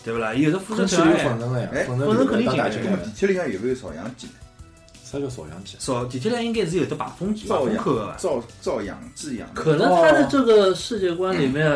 [0.04, 0.34] 对勿啦？
[0.34, 3.10] 有的辐射空气里有粉尘了呀哎，粉尘肯定打打进来地。
[3.12, 4.32] 铁里向有没有照阳机呢？
[5.14, 5.76] 啥叫少阳机？
[5.78, 9.48] 少地铁里应该是有的排风机、排照风口的吧、照照阳、制阳。
[9.54, 11.66] 可能他的这个世界观里面，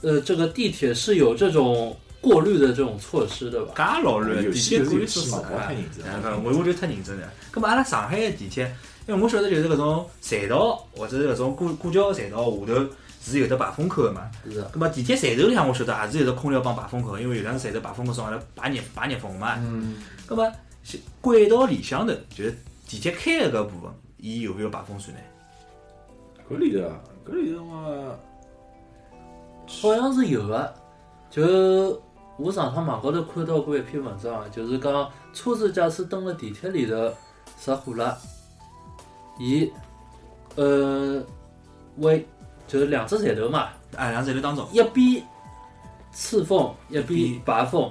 [0.00, 3.72] 呃，这个地铁是有这种过滤的这种措施的吧？
[3.74, 6.06] 噶老乱，地铁过滤措施太认真。
[6.06, 7.28] 啊，我我就太认真了。
[7.52, 8.64] 咁么阿拉上海的地铁，
[9.06, 12.88] 因为我晓得就是搿种隧道或者是搿种过过桥隧道下头
[13.24, 14.22] 是有的排风口的嘛。
[14.44, 19.56] 是的，咁么地铁站头里向我晓得也是有的空调帮排风口，因为有两个站头排风口上来排热排热风嘛。
[19.58, 19.96] 嗯，
[20.28, 20.52] 那么是
[21.20, 25.20] 轨道里向头就是地铁开个搿部分，伊有没有排风扇呢？
[26.50, 28.14] 搿里头啊，搿里头嘛，
[29.66, 30.74] 好像是有的。
[31.30, 32.02] 就
[32.36, 37.10] 我上趟网高头看到过一篇文章，就是讲车子假使蹲了地铁里头，
[37.58, 38.18] 着火了，
[39.38, 39.70] 伊
[40.56, 41.24] 呃
[41.98, 42.26] 为
[42.66, 45.24] 就是两只站头嘛，啊，两站头当中，一边
[46.10, 47.90] 刺风，一边拔缝，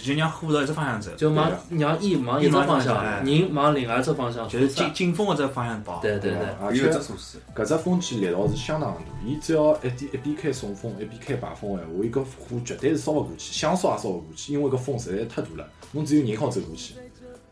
[0.00, 6.00] 就让火朝一只方向走，就往让伊往一只方向，哎人往另外一只方向就是进进风的这个方向跑。
[6.00, 16.94] 对对对，而且有一只措施，搿只风机力道是相当大，伊只要一点一边开送风，一边开排风的闲话，伊搿火绝对是烧勿过去，想烧也烧勿过去，因为搿风实在太大了，侬只有人好走过去。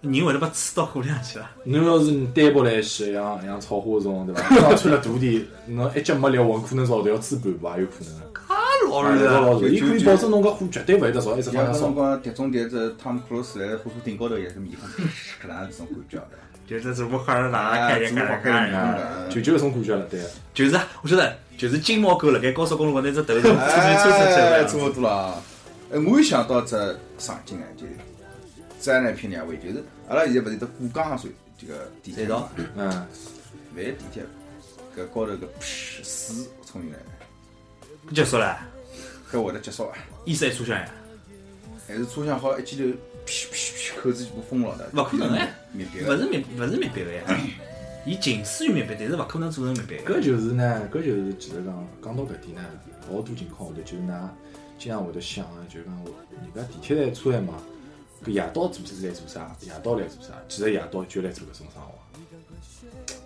[0.00, 1.50] 人会得把刺到火里向去了。
[1.64, 4.48] 侬要是单薄来些，像像草花种对伐？
[4.59, 8.29] 刚穿了大点，侬一脚没力混，可能朝头要吹半把，有可能。
[8.88, 11.94] 老老老就伊可以保证侬搿火绝对勿会得朝一只方向烧像搿辰。
[11.94, 14.88] 光碟中谍这汤姆克鲁斯来火车顶高头也是面孔
[15.42, 16.30] 搿能样子种感觉的。
[16.66, 18.96] 就是这乌哈尔哪哎开开开开，啊，
[19.28, 20.20] 就就搿种感觉了，对。
[20.54, 24.78] 就是啊我晓得，就是金毛狗辣盖高速公路高头拿只头从侧面抽出去哎，了差。
[24.78, 25.42] 不多了。
[25.92, 26.76] 哎，我又想到只
[27.18, 27.92] 场景哎，就是
[28.78, 31.26] 灾难片两位，就是阿拉现在勿是得过江隧
[31.58, 32.88] 这个地铁隧道嘛，嗯，
[33.74, 34.22] 万一地铁
[34.96, 36.98] 搿高头搿噗水冲进来，
[38.14, 38.58] 结束了，
[39.32, 39.96] 搿会得结束啊？
[40.24, 40.90] 意思还车厢呀？
[41.86, 42.94] 还是车厢好一记头噗
[43.26, 44.88] 噗噗口子全部封牢的？
[44.94, 46.06] 勿可能哎密闭的。
[46.12, 47.22] 勿是密，勿是密闭个呀。
[48.06, 50.14] 伊近似于密闭，但是勿可能做成密闭个。
[50.14, 52.64] 搿就是呢，搿就是其实讲讲到搿点呢，
[53.10, 54.28] 老多情况下头就是㑚
[54.78, 57.54] 经常会得想啊，就是讲我人家地铁站车站嘛，
[58.24, 59.54] 搿夜到做是来做啥？
[59.60, 60.34] 夜到来做啥？
[60.48, 61.92] 其实夜到就来做搿种生活。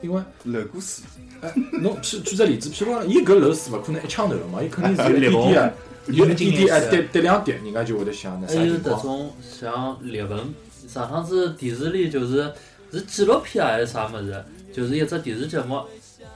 [0.02, 1.04] 因为漏过水，
[1.40, 5.72] 哎，侬举举只例子，譬如讲，伊搿漏水勿可能一枪头个嘛，伊肯定是有 一点点啊，
[6.06, 8.98] 有一点点哎，滴滴两点，人家就会得想那啥还有情况？
[8.98, 10.54] 迭种像裂纹，
[10.88, 12.52] 上趟子电视里就是
[12.92, 15.80] 是纪录片啊还是啥么子，就是一只电视节目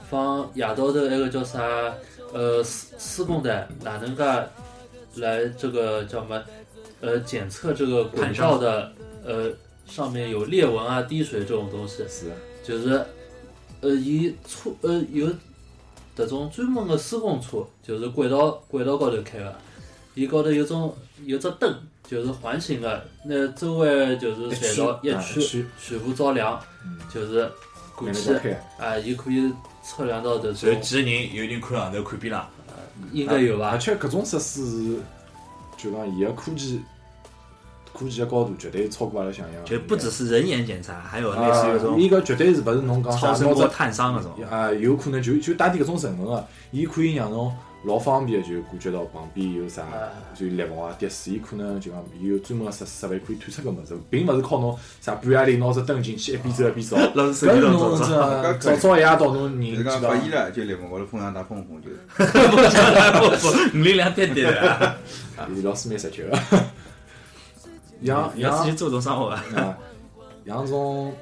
[0.09, 1.93] 放夜到头那个叫啥
[2.33, 3.51] 呃施施工队
[3.83, 4.23] 哪能介
[5.15, 6.43] 来这个叫什么？
[7.01, 8.91] 呃检测这个轨道的
[9.25, 9.49] 呃
[9.87, 12.25] 上面有裂纹啊滴水这种东西，是，
[12.61, 13.01] 就是
[13.79, 15.25] 呃伊车呃有
[16.19, 19.55] 迭种专门个施工车，就是轨道轨道高头开个，
[20.15, 21.73] 伊高头有种有只灯，
[22.05, 27.49] 就是环形个，那周围就是隧道一啊圈区，全部照亮，嗯，就是
[27.95, 28.31] 过去
[28.77, 29.49] 啊，伊可以
[29.81, 32.45] 测量到迭所以种，几个人有人看上头看边浪，
[33.13, 33.69] 应该有伐？
[33.69, 34.99] 而且搿种设施是，
[35.77, 36.81] 就讲伊个科技，
[37.93, 39.63] 科技的高度绝对超过阿拉想象。
[39.65, 44.31] 就不只是人眼检查，还有类似于种伊搿绝对是勿是侬讲啥超声波探伤搿种。
[44.49, 47.53] 啊，有可能就就带点搿种成分个，伊可以让侬
[47.85, 56.97] 老方便的就感觉到旁边有啥啊就裂缝啊、滴水，伊可能就讲有专门个设设备可以探测搿物事，并勿是靠侬啥半夜里拿只灯进去一边走一边照。
[57.13, 61.89] 老是手搿是侬照照，这 早早一夜到侬人就讲发现了，就裂缝高头风上打风风就。
[63.79, 64.97] 五零两点点的，
[65.55, 66.37] 李老师蛮实球个。
[68.03, 69.43] 像像要自己做种生活啊。
[69.55, 69.77] 啊，
[70.45, 71.13] 像种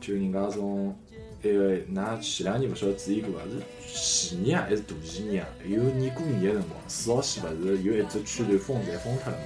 [0.00, 0.96] 就人家种
[1.42, 3.40] 那个，㑚前两年勿晓得注意过伐？
[3.86, 5.48] 是前年啊还是大前年啊？
[5.66, 9.44] 有年过年个辰光，四号线勿是有一只区段封站封脱了嘛？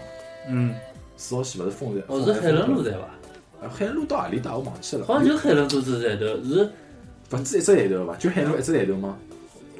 [0.48, 0.74] 嗯，
[1.16, 2.04] 四号线勿是封站？
[2.08, 3.66] 哦，是海伦路站伐？
[3.66, 5.06] 啊，海伦路到何里搭我忘记了。
[5.06, 6.70] 好像就海伦路只站头，是
[7.32, 8.14] 勿止一只站头伐？
[8.16, 9.16] 就海伦一只站头吗？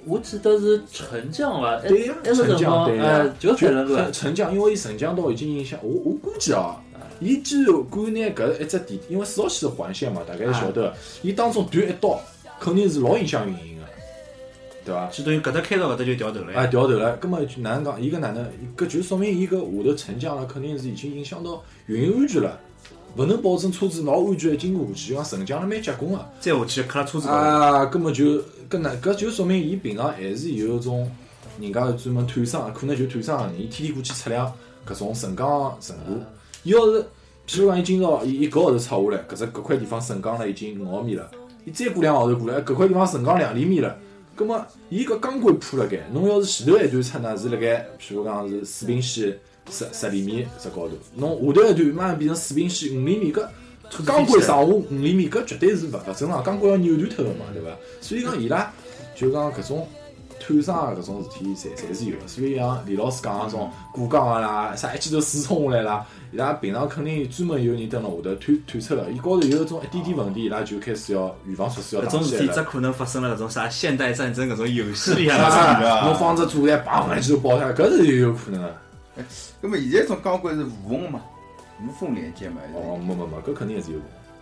[0.07, 1.77] 我记得是沉江伐？
[1.77, 3.97] 哎对呀，那个沉降辰光，对就海伦路。
[4.13, 6.81] 沉降，因为伊沉降到已经影响我，我估计啊，
[7.21, 12.21] 伊既然敢拿搿一只地，因为四号线是环线嘛，大概晓得，伊当中断一刀，
[12.61, 13.87] 肯定是老影响运营个，
[14.85, 15.07] 对伐？
[15.09, 16.67] 就等于搿搭开到搿搭就掉头了哎，呀。
[16.67, 18.01] 掉头了，葛末就哪能讲？
[18.01, 18.47] 伊搿哪能？
[18.77, 22.61] 搿就说明伊搿下头沉降了，肯定是已经影响到运营安全了，
[23.17, 26.19] 勿能保证车子老安全地经过下去，就讲沉降了蛮结棍个。
[26.39, 27.29] 再下去磕了车子。
[27.29, 28.25] 啊，根本就
[28.69, 31.11] 搿能搿就说明伊平常还是有种
[31.59, 34.53] 人家专门探伤，可能就探伤个人，伊天天过去测量
[34.87, 36.21] 搿种沉降程度。
[36.67, 37.01] 伊要是
[37.47, 41.31] 譬如讲，伊今朝伊伊搿号头测下来，搿只搿块地方沉降了已经五毫米了，
[41.65, 43.97] 伊再过两个号头过来，搿块地方沉降两厘米了。
[44.35, 49.39] 葛末伊搿钢轨铺辣盖，侬要是前头一段测呢是辣盖，譬如讲是水平线
[49.71, 57.71] 十十厘米只高头，侬下头一段马上变成水平线五厘米，搿钢轨上下五厘米，搿绝对是勿勿正常，钢轨要扭断脱个嘛，对伐？
[58.01, 58.73] 所以讲伊拉
[59.15, 59.87] 就讲搿种
[60.47, 62.29] 探伤啊搿种事体，侪侪是有的。
[62.29, 72.63] 所以像李老师讲个种过江个啦，啥一记头水冲下来啦，伊拉平常肯定专门有人蹲辣下头探探测个，伊高头有一种一点点问题，伊拉就开始要预防措施要搿种事体只。
[72.63, 75.39] 可能发生了搿种啥现代战争搿种游戏里向
[76.05, 78.75] 侬放只炸弹，砰一记头爆下来，搿是有可能个。
[79.61, 81.21] 那么现在种钢管是无缝嘛，
[81.83, 83.99] 无缝连接嘛，哦，没没没，搿肯定还是有。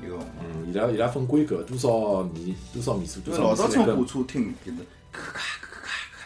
[0.09, 0.19] 有。
[0.41, 3.87] 嗯，伊拉伊拉分规格，多少米多少米数，多少米数来分。
[3.87, 4.79] 乘火车听就是
[5.13, 5.41] 咔咔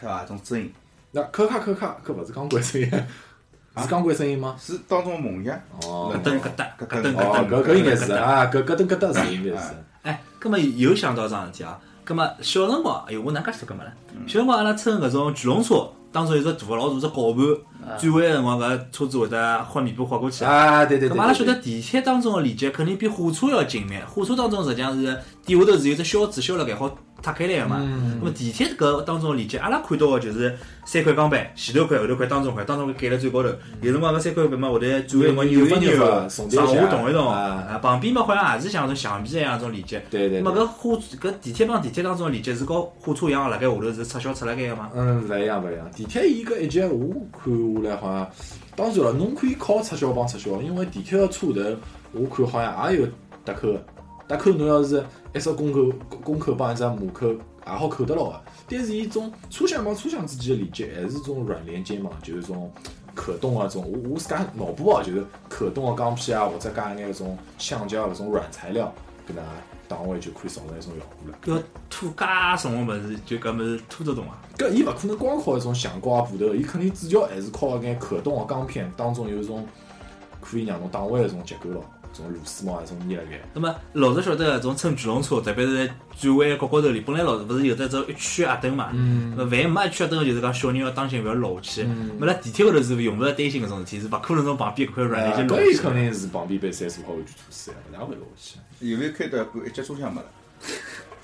[0.00, 0.24] 咔咔咔，对伐？
[0.24, 0.72] 种声音，
[1.12, 2.90] 那可卡可卡，搿勿是钢管声音，
[3.76, 4.56] 是钢管声音吗？
[4.58, 5.54] 是当中梦想。
[5.82, 8.12] 哦咯噔咯噔咯噔咯哦，噔，搿搿应该是。
[8.12, 9.74] 啊，搿搿噔搿噔是应该是。
[10.02, 13.92] 哎，葛么又想到桩事体啊，葛么小辰光，哎哟，我哪介说搿么了？
[14.26, 20.44] 小辰光阿拉乘搿种巨龙车，当中有只大个老大只搞盘，转弯个辰光搿车子会得滑面包滑过去。
[20.44, 21.16] 啊，对对对。
[21.16, 25.02] 咾阿拉晓得对地铁当中个连接肯定比火车要紧密，火车当中实际上是
[25.44, 26.88] 底下头是有只销子销辣盖好
[27.22, 27.76] 塌开来个嘛。
[27.80, 33.48] 嗯咁么地铁搿当中个连接，阿拉看到个就是三块钢板，前头块、后头块、当中块，当中块盖了最高头。
[33.80, 37.30] 有辰光搿三块板嘛会得转个辰光扭一扭上下动一动。
[37.30, 40.02] 啊啊，旁边嘛好像也是像种橡皮一样种连接。
[40.10, 44.90] 对对对咁么搿火搿地铁帮地铁当中个连接是和火车一样，辣盖下头是插销插辣盖个嘛？
[44.94, 45.88] 嗯，勿一样勿一样。
[45.94, 47.52] 地铁伊搿一节我看
[47.84, 48.28] 下来好像，
[48.74, 51.62] 当然了，侬可以靠插销帮插销，因为地铁个车头
[52.12, 53.06] 我看好像也有
[53.44, 53.84] 搭扣个，
[54.28, 55.02] 搭扣侬要是
[55.34, 55.90] 一只公口
[56.22, 58.40] 公口帮一只母口也好扣得牢个。
[58.68, 62.70] 但是伊种车厢帮车厢之间个连接还是种软连接嘛，就是种
[63.14, 68.92] 可动个种，我我自家脑补哦，就是可动个钢片啊，或者加一眼搿种橡胶搿种软材料，
[69.28, 69.44] 搿能
[69.88, 71.38] 档位就可以造成一种效果了。
[71.42, 74.38] 搿拖介重个物事，就搿物事拖得动啊？
[74.58, 79.66] 搿伊勿可能光靠一种橡胶啊布头，伊肯定主要还是靠一眼可动个钢片，当中有一种
[80.40, 81.84] 可以让侬打位一种结构咯，
[82.18, 83.40] 种螺丝帽啊，种捏辣盖。
[83.54, 85.90] 那么老早晓得搿种乘巨龙车，特别是
[86.20, 88.90] 转弯角高头里，本来老勿是有得只一圈压灯嘛？
[88.92, 91.88] 嗯那万一没一圈压灯，就是讲小人要当心勿要落下去。
[92.18, 95.88] 那辣地铁高头是用勿着担心搿种事体，是勿可能从旁边一块软连接落搿伊下去。
[95.88, 98.90] 肯定是旁边被三十号位举措施，勿大会落下去。
[98.90, 100.26] 有没有开到一半一节车厢没了？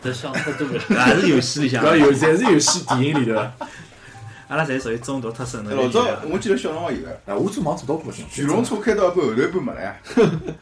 [0.03, 0.78] 这想太多了。
[0.99, 3.40] 还是游戏里向，搿有侪是游戏电影里头。
[4.49, 5.74] 阿拉侪属于中毒特深的。
[5.74, 9.97] 老早我记得小辰光有个哎，我做忙做到过去，巨龙车开到一半，后头一半没了呀。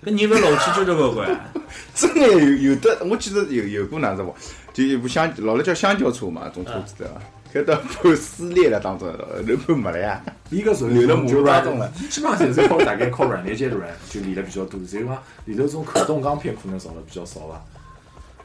[0.05, 1.29] 搿人勿落去就这个关。
[1.95, 4.35] 真的有有的，我记得有有过哪只不？
[4.73, 7.15] 就一部香，老了叫香蕉车嘛，种车子对伐？
[7.53, 10.23] 开到一半撕裂了当中，后头一半没了呀。
[10.51, 14.81] 伊搿属于就软当中了，基本上侪是靠大概靠软连接软，就连了比较多。
[14.87, 17.63] 所以讲里头种可动钢片可能造了比较少伐。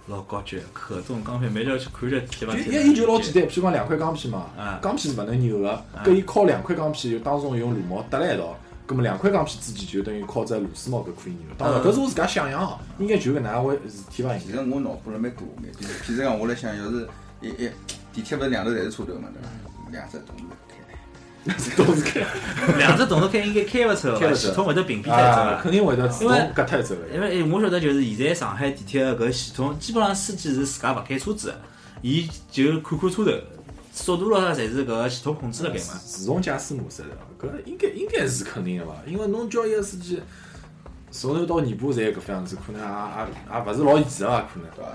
[0.08, 2.56] 老高级，可种钢片，每朝去看着地方。
[2.56, 11.42] 就伊伊就老简单，譬如讲两块钢片嘛啊，钢片是勿能扭个，搿伊靠两块钢片就当中用螺帽搭辣一道，葛么两块钢片之间就等于靠只螺丝帽搿可以扭。
[11.58, 14.38] 当然，搿是我自家想象哦，应该就搿能介回事体伐？
[14.38, 14.58] 其实。
[14.58, 17.08] 我脑补了蛮多眼，就是譬如讲，我来想，要是
[17.42, 17.70] 一一
[18.14, 19.50] 地铁勿是两头侪是车头嘛，对伐？
[19.92, 20.44] 两只同时
[21.48, 22.22] 开，都是开，
[22.78, 25.64] 两只动作开应该开勿出系统会得屏蔽脱啊，个。
[25.64, 27.28] 肯定会得自动隔脱走因个。
[27.28, 31.62] 为我晓得就是现在上海地铁个搿系统，基本上司机是自家勿开车子的，
[32.02, 33.32] 伊就看看车头，
[33.92, 36.00] 速度咯啥侪是搿个系统控制辣盖嘛。
[36.06, 37.08] 自动驾驶模式的，
[37.40, 38.94] 搿应该应该是肯定的伐？
[39.08, 40.22] 因为侬叫一个司机
[41.10, 44.42] 从头到尾巴侪搿副样子，可能也也也勿是老现实伐？
[44.54, 44.70] 可能。
[44.76, 44.92] 对伐？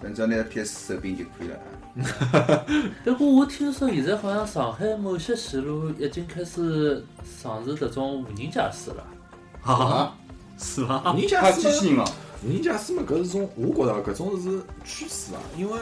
[0.00, 1.56] 反正只要拿 PS 手柄就可以了。
[3.04, 7.04] 不过我听说现在好像上海某些线路已经开始
[7.42, 9.04] 尝试这种无人驾驶了。
[9.62, 10.16] 啊，
[10.58, 11.12] 是伐？
[11.12, 12.04] 无人驾驶嘛，机器人哦，
[12.44, 15.78] 无人驾驶嘛，搿是种我觉着搿种是趋势啊，因为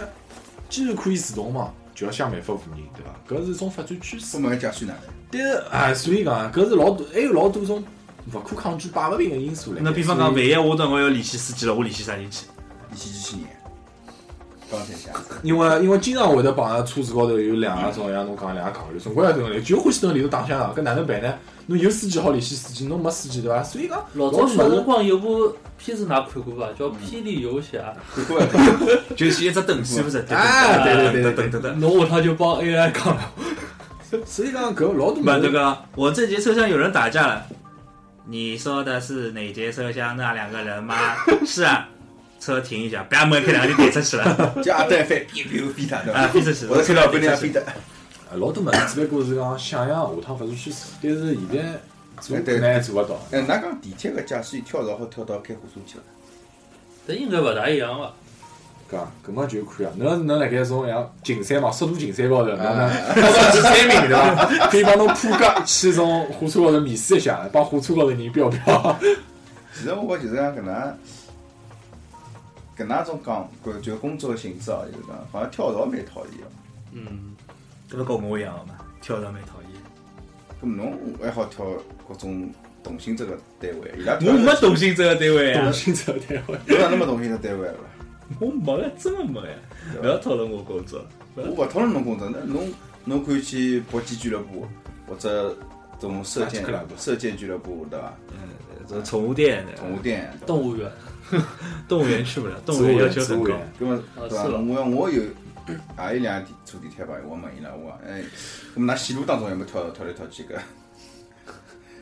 [0.69, 3.43] 既然可以自动嘛，就要想办法无人，对伐？
[3.43, 4.41] 搿是一种发展趋势出。
[4.41, 5.03] 门驾驶哪能？
[5.31, 7.85] 但是哎，所以讲搿是老多，还有老多种
[8.33, 9.81] 勿可抗拒、摆勿平个因素来。
[9.83, 12.47] 那比方讲，万一我等我要联系司机了，我联系啥人去？
[12.89, 13.51] 联系机器人，
[14.71, 15.11] 钢铁侠。
[15.43, 21.35] 因为因为经常会得碰着车子高头有两个种像侬讲两个戆头，总归要蹲里，就欢喜蹲里头打相啊，搿哪能办呢？
[21.67, 23.63] 侬有司机好联系司机，侬没司机对伐？
[23.63, 26.73] 所以讲老早小辰光有部片子㑚看过伐？
[26.79, 27.95] 叫《霹雳游侠
[29.15, 30.19] 就是一只灯，是不是？
[30.31, 31.71] 啊对对对对对对对》，。
[31.75, 33.33] 侬下趟就帮 AI 讲了。
[34.25, 37.45] 所以讲搿老多不，这个我这节车厢有人打架了。
[38.31, 40.95] 你说的是哪节车厢那两个人吗？
[41.45, 41.87] 是啊，
[42.41, 46.29] 车停一下，把门开，两个就怼出去了， 加单飞，飞飞飞他，对啊，伐？
[46.29, 46.67] 飞出去。
[46.67, 47.61] 我都看到被人家飞的。
[47.63, 47.73] 啊
[48.35, 51.81] 老多物事只不过是讲想象下趟发展趋势，但是现在
[52.21, 53.19] 做可能还做勿到。
[53.31, 56.05] 哎，㑚讲地铁个驾驶员跳槽好跳到开火车去了？
[57.07, 58.13] 这应该勿大一样伐？
[58.91, 59.93] 搿搿么就可以啊！
[59.97, 64.69] 侬侬辣盖种像竞赛嘛，速度竞赛高头， 侬能跑到前三名对伐？
[64.69, 68.99] 可以帮侬破格去从火车高头面试一下，帮火车高头人飙飙。
[69.75, 70.99] 其实我就是讲搿能，
[72.79, 76.47] 搿能种讲，搿就工作性质哦，就是讲好像跳槽蛮讨厌个。
[76.93, 77.35] 嗯，
[77.91, 79.71] 搿不跟我一样个嘛，跳槽蛮讨厌。
[80.63, 81.65] 咁侬还好跳
[82.09, 82.49] 各种
[82.85, 88.37] 同性质个单位，伊拉我跳没动心这个单位啊动，心这单位，侬哪能没同性质单位了伐？
[88.41, 89.57] 我没个，真的没呀，
[90.01, 91.05] 不要讨论我工作。
[91.35, 92.73] 我勿讨论侬工作，那侬
[93.05, 94.67] 侬可以去搏击俱乐部
[95.07, 95.57] 或者
[95.99, 98.15] 种射箭俱乐部射箭俱乐部对伐？
[98.89, 100.91] 这宠物店的，宠物店，动物园。
[101.89, 103.53] 动物园去不了，动物物园要园求很高。
[103.81, 104.43] 咁么啊对伐？
[104.45, 108.23] 是了我我有也有辆地坐地铁吧，我问伊拉，我讲哎，
[108.77, 110.55] 咁㑚线路当中有没有跳跳来跳去个？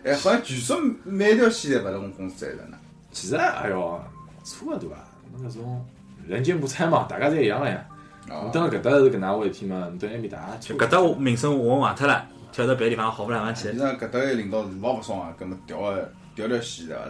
[0.05, 2.79] 哎，好像据说每条线侪勿是我们公司赚的呢。
[3.11, 4.01] 其实哎哟，
[4.45, 5.05] 差勿多啊。
[5.33, 5.85] 侬搿种
[6.27, 7.85] 人间不猜嘛，大家侪一样个呀。
[8.29, 13.79] 哦侬等了搿搭是搿能回事体嘛，侬等埃面大家就搿搭我名声混坏脱了，跳到别个地方好不来往去实际。
[13.79, 17.03] 上搿搭个领导是老勿爽啊，搿么调个调条线对伐？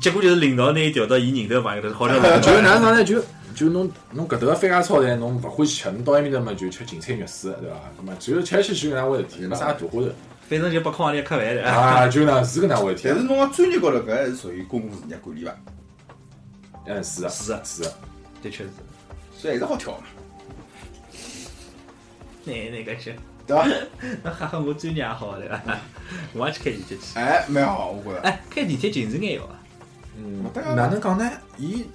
[0.00, 2.22] 结果就是领导拿伊调到伊认得朋友头，好条路。
[2.40, 3.04] 就是哪能讲呢？
[3.04, 3.22] 就
[3.54, 7.76] 就侬侬搿搭个番茄炒蛋侬勿欢喜吃，侬到埃面搭嘛就吃芹菜肉丝，对伐？
[8.00, 10.08] 搿么只有吃来吃去搿能回事体，没啥大花头。
[10.48, 11.64] 反正就拨坑里吃饭的。
[11.68, 13.16] 啊，就那是搿能回事体但。
[13.18, 15.56] 是侬讲专业高头搿还是属于公共事业管理伐？
[16.86, 17.90] 嗯，是啊，是啊是啊。
[18.42, 18.70] 的确是。
[19.36, 20.04] 所以还是好跳嘛，
[22.44, 23.14] 那那个行，
[23.46, 23.66] 对伐？
[24.22, 25.60] 那哈哈，我专业也好对伐？
[26.34, 27.18] 我也去开地铁去。
[27.18, 28.20] 哎，蛮好，我觉着。
[28.28, 29.58] 哎，开地铁近视眼要啊。
[30.16, 30.44] 嗯
[30.76, 31.30] 哪能讲呢？
[31.56, 31.86] 伊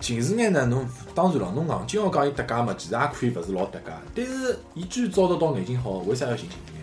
[0.00, 3.92] 近视眼呢，侬当然了，侬硬劲要讲伊搭界嘛，其实也可以勿是老搭界。
[4.14, 6.80] 但是伊既然照得到眼睛好，为啥要寻近视眼？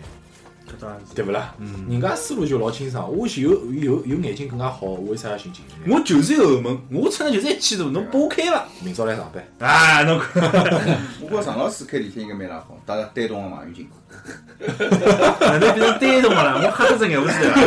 [0.68, 1.00] 搿当然。
[1.14, 1.54] 对勿啦？
[1.88, 3.10] 人家思路就老清爽。
[3.10, 5.98] 我有有有眼睛更加好，为啥要寻近视眼？
[5.98, 8.64] 我就是有后门，我出来就是一千度，侬拨我开伐？
[8.82, 9.68] 明朝来上班。
[9.68, 10.42] 啊，侬看，
[11.20, 13.88] 我觉着常老师开地铁应该蛮拉好，带着单动个望远镜。
[15.40, 16.62] 哪能变成单动了？
[16.62, 17.60] 我吓得真眼不是伐？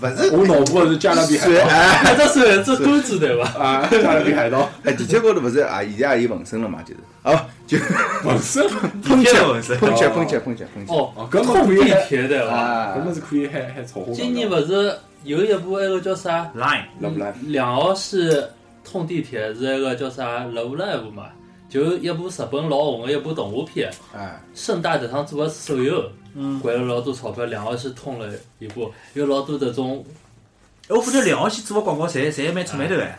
[0.00, 3.48] 勿是，我脑补的是加勒比海盗哎这是这钩子对伐？
[3.58, 7.78] 啊，加勒比海盗哎，地铁高头勿是啊，现在也有纹身了嘛，就是啊，就
[8.24, 8.66] 纹身
[9.02, 9.76] 喷漆纹身。
[9.78, 10.92] 喷漆喷漆喷漆喷漆。
[10.92, 12.54] 哦哦，搿么通地可以还，铁对伐？
[12.54, 14.12] 啊搿么是可以还还炒货。
[14.12, 14.94] 今年勿是
[15.24, 17.32] 有一部那个叫啥？line line？
[17.46, 18.20] 两号线
[18.84, 21.24] 通地铁是那个叫啥《Love Live》嘛？
[21.68, 30.04] 就一部日本老红的一部动画片，哎，盛大这趟做个手游，嗯，掼了老多钞票，两号线通了一部，有老多这种
[30.88, 33.18] 我发觉两号线做个广告，侪侪蛮出名头哎。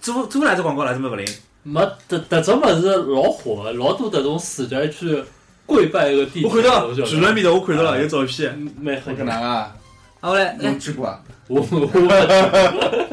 [0.00, 1.26] 做做哪只广告哪只么勿灵？
[1.62, 5.22] 没这这种物事老火的，老多这种死宅去
[5.66, 8.50] 跪拜一个地铁，我看到晓得巨人面头，我看到了有照片。
[8.56, 9.30] 嗯蛮狠的。
[9.32, 9.40] 啊？
[9.40, 9.76] 啊，
[10.20, 11.22] 后来来侬去过啊？
[11.48, 11.86] 我我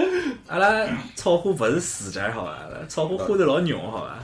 [0.47, 2.57] 阿拉炒货勿是死宅好伐？
[2.87, 4.07] 炒货花头老牛好伐？
[4.07, 4.23] 啊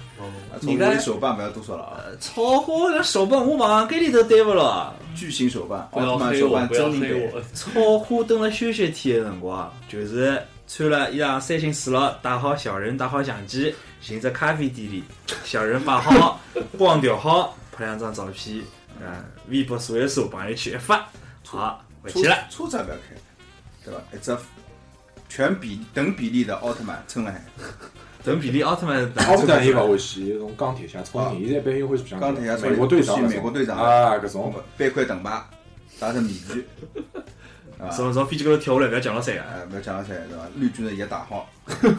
[0.61, 4.93] 从我的手办不要多说了啊，呃炒货那手办我房间里头对勿咯？
[5.15, 7.31] 巨型手办，不要奥特曼手办黑我，不要真人版。
[7.33, 7.43] 黑我。
[7.53, 15.03] 炒货蹲辣休息天的辰光，就是穿了一辆三星四六，带好小人，带好相机，寻只咖啡店里，
[15.43, 16.39] 小人摆好，
[16.77, 18.59] 光调好，拍两张照片，
[19.01, 21.05] 啊，微博刷一刷，朋友圈一发，
[21.45, 22.37] 好，回去了。
[22.49, 23.15] 车子也不要开，
[23.83, 24.01] 对吧？
[24.13, 24.31] 一只
[25.35, 27.43] 全比等比例的奥特曼称了海，
[28.23, 35.41] 等比例奥特曼 奥特曼伊勿欢喜，有种钢铁侠超人，现在一般又欢喜像钢铁侠超人美国队长，美国队长啊，搿种背块盾牌，
[35.99, 36.67] 戴着面具，
[37.79, 39.43] 啊，从从飞机高头跳下来，勿要降落伞啊！
[39.49, 40.47] 哎，不要降落伞，对吧？
[40.55, 41.49] 绿巨人也打好，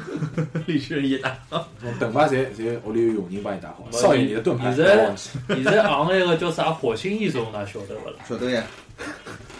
[0.66, 1.66] 绿巨人也打，好
[1.98, 3.84] 盾牌侪侪屋里有佣人帮伊打好。
[3.90, 5.30] 少爷，你的盾牌现在不要忘记。
[5.48, 8.16] 现在昂那个叫啥火星异种，哪晓得勿啦？
[8.28, 8.62] 晓得呀，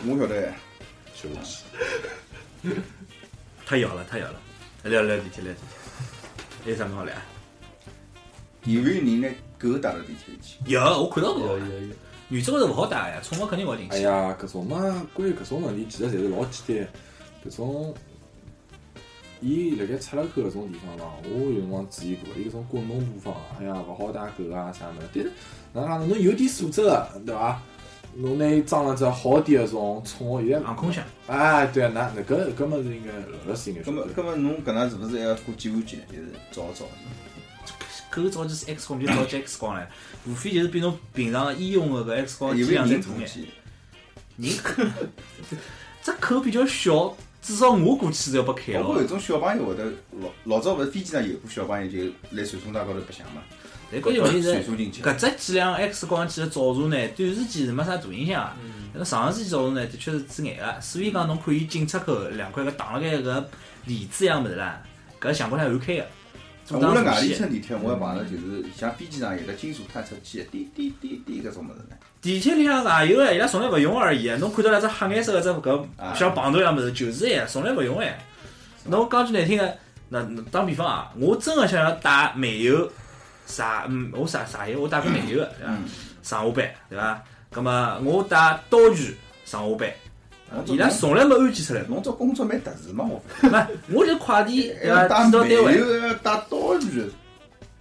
[0.06, 0.54] 我晓得呀。
[1.12, 1.64] 晓得起。
[3.66, 4.40] 太远了，太远了！
[4.84, 7.14] 聊聊地铁，聊地铁，还有啥么好聊？
[8.64, 10.58] 有没有人拿狗带到地铁里去？
[10.66, 11.58] 有，我看到有过。
[11.58, 11.94] 有有，
[12.28, 13.96] 女子高头勿好带呀，宠物肯定勿好进去。
[13.96, 16.88] 哎呀，搿种嘛，关于搿种问题，其实侪是老简单。
[17.50, 17.94] 搿种，
[19.40, 25.32] 伊辣盖出入口搿种地方嘛，我有辰光注意过，伊搿种滚动播放啊，哎呀，勿好带狗啊啥物事。
[25.72, 26.06] 但是哪能讲呢？
[26.14, 27.62] 侬有点素质个，对伐？
[28.16, 31.04] 侬拿伊装了只好点搿种宠物，现在航空箱。
[31.26, 36.06] 哎，对啊，那那搿搿么是应该俄罗斯应该那么，那么侬搿能是勿是还要过检安检呢？
[36.10, 36.86] 就是照一照。
[38.10, 39.84] 狗照就是 X 光，就照起 X 光唻，
[40.26, 43.28] 无非就是比侬平常医用的搿 X 光 有量再大眼。
[44.36, 44.82] 人口，
[46.02, 49.06] 这口比较小，至少我过去是要被开了包括有。
[49.08, 49.84] 种小朋友会得
[50.20, 51.98] 老老早勿是飞机上有过小朋友就
[52.30, 53.42] 来传送带高头白相嘛，
[53.94, 54.52] 但关键问题是。
[55.02, 58.56] 搿只剂量 X 光机的照射呢，短时间是没啥大影响啊。
[58.92, 60.80] 但是长时间照射呢，的确是致眼个。
[60.80, 63.44] 所以讲，侬看伊进出口两块搿挡辣盖搿
[63.84, 64.82] 帘子一样物事啦，
[65.20, 66.06] 搿相关来暗开个。
[66.70, 71.96] 我辣外地乘地铁，我还碰着就是像飞机上有个金属探测器，滴滴滴滴搿种物事呢。
[72.22, 74.30] 地铁里向也有哎，伊拉从来勿用而已。
[74.38, 78.18] 侬看到那只黑颜色个只搿啊像棒头一样物事，就是哎，从来勿用哎。
[78.86, 79.76] 侬讲句难听个，
[80.08, 82.90] 那那打比方啊，我真个想要带煤油
[83.46, 85.72] 啥，嗯，我啥啥油，我带过煤油个，对伐？
[86.22, 87.22] 上下班，对伐？
[87.50, 89.90] 葛么我带刀具上下班，
[90.66, 91.82] 伊拉从来没安检出来。
[91.88, 95.02] 侬这工作蛮特殊嘛，我发没，我就快递对伐？
[95.02, 97.10] 要打寄到单位，打刀具，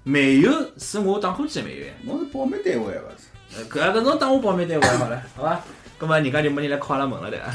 [0.03, 1.86] 煤油是我打火机的煤油。
[2.03, 3.66] 侬是保密单位勿是？
[3.66, 5.59] 搿搿侬当我保密单位好了，好伐？
[5.97, 7.45] 葛么人家就没人来敲阿拉门了对伐？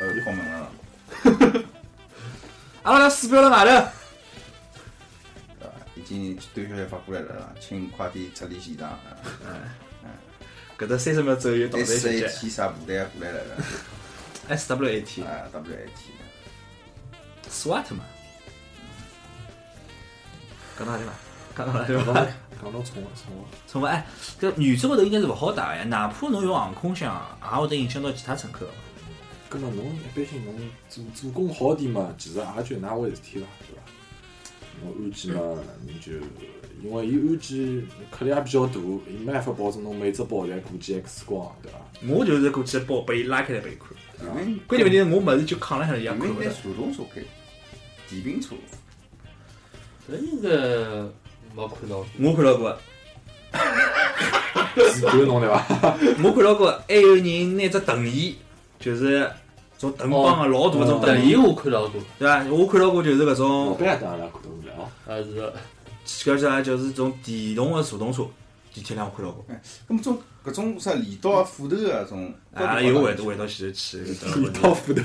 [0.00, 0.38] 呃，就好问
[1.56, 1.64] 了，
[2.82, 3.86] 阿拉鼠标辣外头。
[6.08, 6.14] 对伐？
[6.14, 8.88] 已经短消息发过来了啦，请快点撤离现场。
[8.90, 8.98] 啊
[10.78, 13.40] 搿搭三十秒之后又倒再试一退一节天啥部队也过来了
[14.50, 15.90] ，，SWAT 啊，WAT。
[17.50, 18.04] SWAT 嘛，
[20.78, 21.12] 讲到哪里嘛？
[21.56, 22.80] 讲到哪里嘛讲到？
[22.82, 24.06] 宠物宠物，宠物哎，
[24.40, 28.68] 搿原则高头应该是勿好打呀，哪怕侬用航空箱，也会得影响到其他乘客。
[29.50, 30.54] 搿么侬一般性侬
[30.88, 33.82] 做做工好点嘛，其实也就那回事体了，对伐？
[34.82, 35.40] 侬安检嘛，
[35.86, 36.12] 侬就
[36.82, 38.74] 因为伊安检客量也比较大，
[39.08, 41.78] 伊没办法保证侬每只包侪过检 X 光，对伐？
[42.14, 43.88] 我就是过去包把伊拉开来拨伊看。
[44.66, 46.50] 关键问题是我物事就扛了海头，伊也因为拿看勿着。
[46.50, 47.20] 手动车开，
[48.08, 48.54] 电瓶车，
[50.08, 50.48] 搿应该
[51.54, 52.06] 没看到过。
[52.20, 52.78] 我看到过，
[54.92, 55.64] 是看侬对伐？
[56.22, 58.36] 我看到过，还有人拿只藤椅，
[58.78, 59.28] 就是
[59.78, 62.44] 种藤帮个老大个种哦藤椅，我看到过，对伐？
[62.50, 64.57] 我看到过就是搿种老种，板也当然看到过
[65.08, 65.16] 啊
[66.06, 66.60] 是搿叫啥？
[66.62, 68.24] 就是种电动个助动车，
[68.72, 69.44] 地铁上我看到过。
[69.88, 75.02] 那么种搿种啥镰刀啊、斧头啊，种到啊，又回到回到前头去，镰刀 斧头，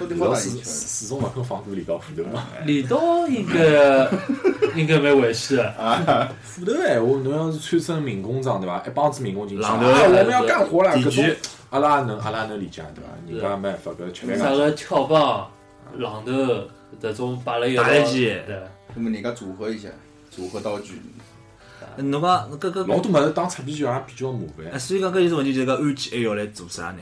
[0.00, 0.50] 到底李高始？
[0.64, 2.46] 始终勿肯放过镰刀斧头嘛。
[2.64, 4.08] 镰刀应该
[4.78, 8.82] 应该蛮危险的，斧头闲话，侬要是穿身民工装对伐？
[8.86, 11.36] 一帮子民工进去，啊，我们要干活了，搿种
[11.70, 13.10] 阿拉也能阿拉也能理解对伐？
[13.28, 15.50] 人家没办法，搿吃饭上啥个撬棒、
[15.98, 16.68] 榔头
[17.00, 18.62] 这种摆了一道打雷机对，
[18.94, 19.88] 那么人家组合一下，
[20.30, 21.00] 组合道具，
[21.96, 24.80] 侬讲搿搿搿，老多物事打擦边球也比较麻哎，烦。
[24.80, 26.98] 所以讲搿就是问题，就是讲安检还要来做啥呢？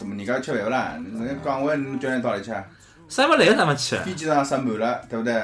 [0.00, 0.94] 那么人家吃饭勿啦？
[1.18, 2.64] 人家岗位侬叫人到哪里去啊？
[3.08, 3.96] 啥勿来个啥么去？
[3.96, 5.34] 飞机上塞满了，对不对？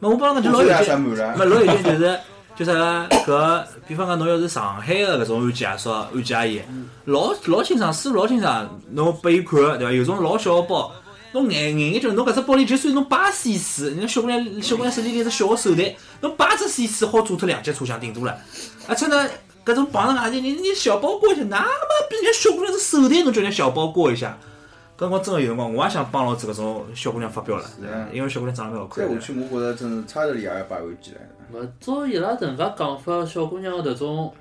[0.00, 1.44] 那我帮侬讲就老有劲，塞满了没。
[1.44, 2.18] 老有劲就是。
[2.54, 6.60] 就啥个搿，比方讲侬要是上海个搿种安检阿叔、安检阿姨，
[7.06, 9.90] 老老清爽，思路老清爽，侬拨伊看对伐？
[9.90, 10.92] 有种老小个包，
[11.32, 18.38] 侬眼眼眼就侬搿只包里就算侬摆 C 四，人家小姑娘小姑娘手里拎只小个手袋，侬摆只 C 四好做脱两节车厢顶多了，
[18.86, 19.28] 而且呢，
[19.64, 24.38] 搿种绑上外头，你你小包裹一下，那么比人家小姑娘只手袋侬叫人家小包裹一下，
[24.96, 27.64] 搿辰光真个有辰光，我也想帮牢子搿种小姑娘发飙了，
[28.12, 29.08] 因为小姑娘长得蛮好看。
[29.08, 31.20] 再下去，我觉着真是差头里也要摆回去了。
[31.52, 34.32] 勿照伊拉迭能介讲法，小姑娘搿种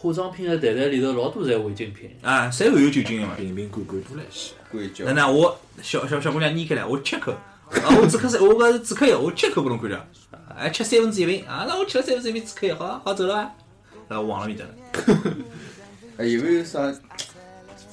[0.00, 3.34] 化妆品个袋袋里头老多侪违禁品，啊，侪含有酒精个嘛。
[3.36, 10.06] 瓶瓶罐罐多来些，关脚那，那我小小小姑娘捏开来，我吃口，啊，我只喝三，我搿是止咳药，我吃口拨侬看掉，
[10.56, 13.54] 还吃三分之一瓶，啊，那我吃了三分之一瓶止咳药，好好走了伐？
[14.06, 14.70] 然后忘了面搭了。
[16.16, 16.94] 还 有没有啥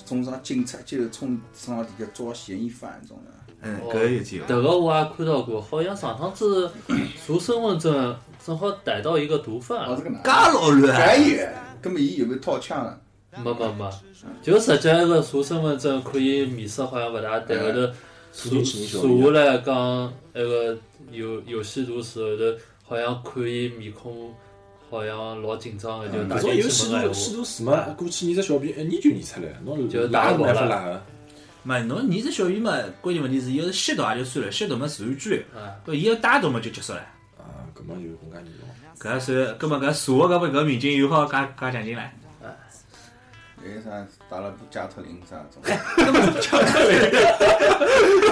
[0.06, 3.32] 种上警察就冲上底下抓嫌疑犯这种的？
[3.64, 10.22] 嗯，哦搿个有劲迭个我也看到过，好像上趟子查身份证正好逮到一个毒贩哦，，这个哪？
[10.22, 11.20] 介老乱
[11.86, 13.00] 根本伊有没有掏枪了？
[13.44, 13.92] 没没没，
[14.42, 17.94] 就直接那个查身份证可以面色好像勿大对，后头
[18.34, 20.76] 查下来讲那个
[21.12, 22.44] 有有吸毒时后头
[22.84, 24.34] 好像看伊面孔
[24.90, 31.02] 好像老紧张的，就搿打进种有吸毒吸闲毒史嘛，过去验只小便一验就验出来，侬就拉是没打跑了办法拉个。
[31.64, 37.00] 嘛，侬你只小便嘛，关键问题是，要是吸毒也就算了，吸毒嘛自然拘留，话，啊，搿伊要带毒嘛就结束了。
[37.38, 38.66] 啊，搿么就更加严重。
[39.00, 42.00] 搿算，搿么搿数个搿搿民警又好加加奖金唻。
[43.68, 43.89] 还有啥
[44.30, 45.60] 打了部加特林啥种？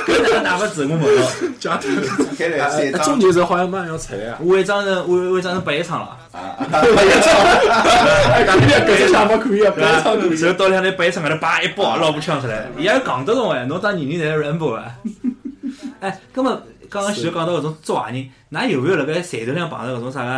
[0.06, 1.22] 搿哪哪勿走我问到，
[1.60, 1.90] 家头，
[2.38, 4.38] 开来三中张间是好像马上要出来啊！
[4.42, 6.18] 违章人违违章人白一场了。
[6.34, 10.40] 啊， 哎，搿边搿只想法可以啊，不要唱可以。
[10.40, 14.86] 然后到两台白场搿头叭一包，捞部枪出来，伊也讲得动哎，侬当年人侪是 Rambo 啊。
[16.00, 16.62] 哎，葛么
[16.94, 20.30] 刚刚前头讲到搿种抓坏人，㑚有没有辣盖站头上碰着搿种啥个？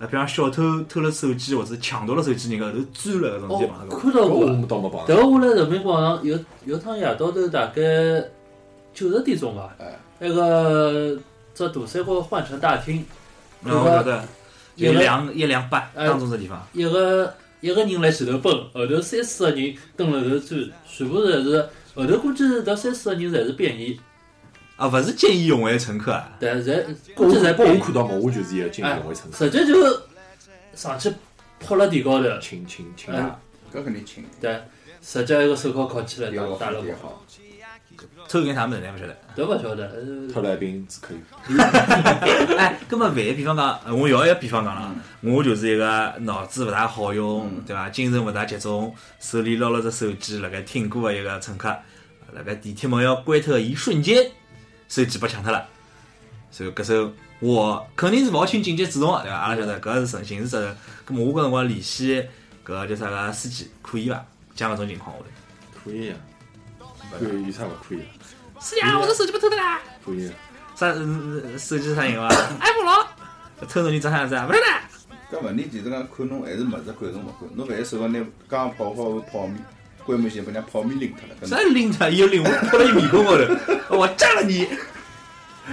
[0.00, 3.98] 呃，比方小偷偷了手机或者抢夺了手机人家后头追了搿种，就碰哦着，过。
[3.98, 4.46] 看到过搿我。
[4.52, 7.82] 们倒没碰迭个我辣人民广场有有趟夜到头，大概
[8.92, 11.18] 九十点钟伐哎，那个
[11.54, 13.02] 这大三角换乘大厅，
[13.62, 14.22] 嗯，我晓得，
[14.76, 16.62] 就有两一两八哎当中这地方。
[16.74, 23.98] 一个一个人辣前头奔，后头三四个人跟后头追，全部侪是后头估计迭三四个人侪是便衣，
[24.76, 26.84] 啊，勿是见义勇为乘客啊，但侪
[27.16, 30.02] 我估计侪我看到嘛，我就是一个见义勇为乘客，直接就
[30.74, 31.12] 上去
[31.60, 33.38] 扑辣地高头，亲亲亲哎啊！
[33.72, 34.60] 搿肯定亲，对，
[35.00, 37.24] 直接一个手铐铐起来打打了好。
[38.28, 38.92] 偷眼啥物事呢？
[38.96, 39.16] 勿晓得。
[39.36, 41.12] 都勿晓得，呃偷了一瓶止咳
[41.56, 47.88] 药， 哎，搿么万一比方讲，呃我要一个比方讲了，我就是一个脑子勿大好用，对伐？
[47.90, 51.68] 精神勿大集中，手里捞了只手机，辣盖听歌的一个乘客，
[52.32, 54.30] 辣盖地铁门要关脱的一瞬间，
[54.88, 55.66] 手机被抢脱了。
[56.50, 57.10] 所以搿时候
[57.40, 59.36] 我肯定是勿好请紧急制动的，对伐？
[59.36, 60.76] 阿拉晓得搿是刑刑事责任。
[61.04, 62.24] 葛么我搿辰光联系
[62.64, 64.24] 搿叫啥个司机，可以伐？
[64.54, 65.26] 像搿种情况下头，
[65.84, 66.16] 可以啊，
[67.18, 68.06] 可以有啥勿可以啊？
[68.60, 69.80] 是呀，我的手机被偷脱啦。
[70.04, 70.34] 可以啊，
[70.76, 74.46] 啥呃手机是啥型号啊？iPhone 六，偷侬你长啥样子啊？
[74.48, 75.36] 勿晓得。
[75.36, 79.56] 搿问题其实讲看侬还是物事管侬勿管，侬万一手高拿刚泡好个泡面，
[80.04, 82.08] 关门前把人家泡面拎脱了，搿啥拎他？
[82.08, 83.44] 伊要拎我泼到伊面孔高头，
[83.98, 84.66] 我炸了你！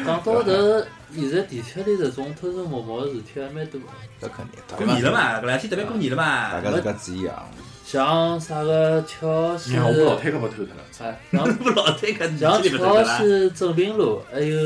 [0.06, 3.80] 讲到头，现在地铁里这种偷偷摸摸的事体还蛮多
[4.22, 4.78] 的，搿肯定。
[4.78, 6.62] 过年了嘛，搿两天特别过年了嘛大。
[6.62, 7.44] 家自家注意啊！
[7.84, 10.82] 像啥个桥西，让我老太搿勿偷脱了。
[11.00, 13.04] 哎，像 不老太搿像桥。
[13.18, 14.58] 西正平路，还有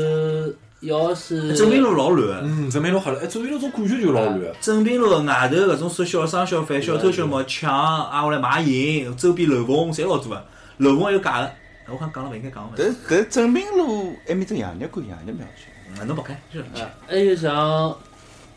[0.80, 4.40] 要是正滨路老乱，嗯，正滨路好了，哎，正滨路种感觉就老乱。
[4.60, 10.44] 正滨路外头搿种说小商小贩、小偷小摸抢啊，下来卖淫，周边楼缝侪老多个，
[10.78, 11.50] 楼缝还有假个。
[11.88, 15.70] 我看讲了勿应该讲个，但但正滨路埃面只洋肉馆洋肉庙去，
[16.00, 17.96] 嗯侬勿开，就是啊，还有像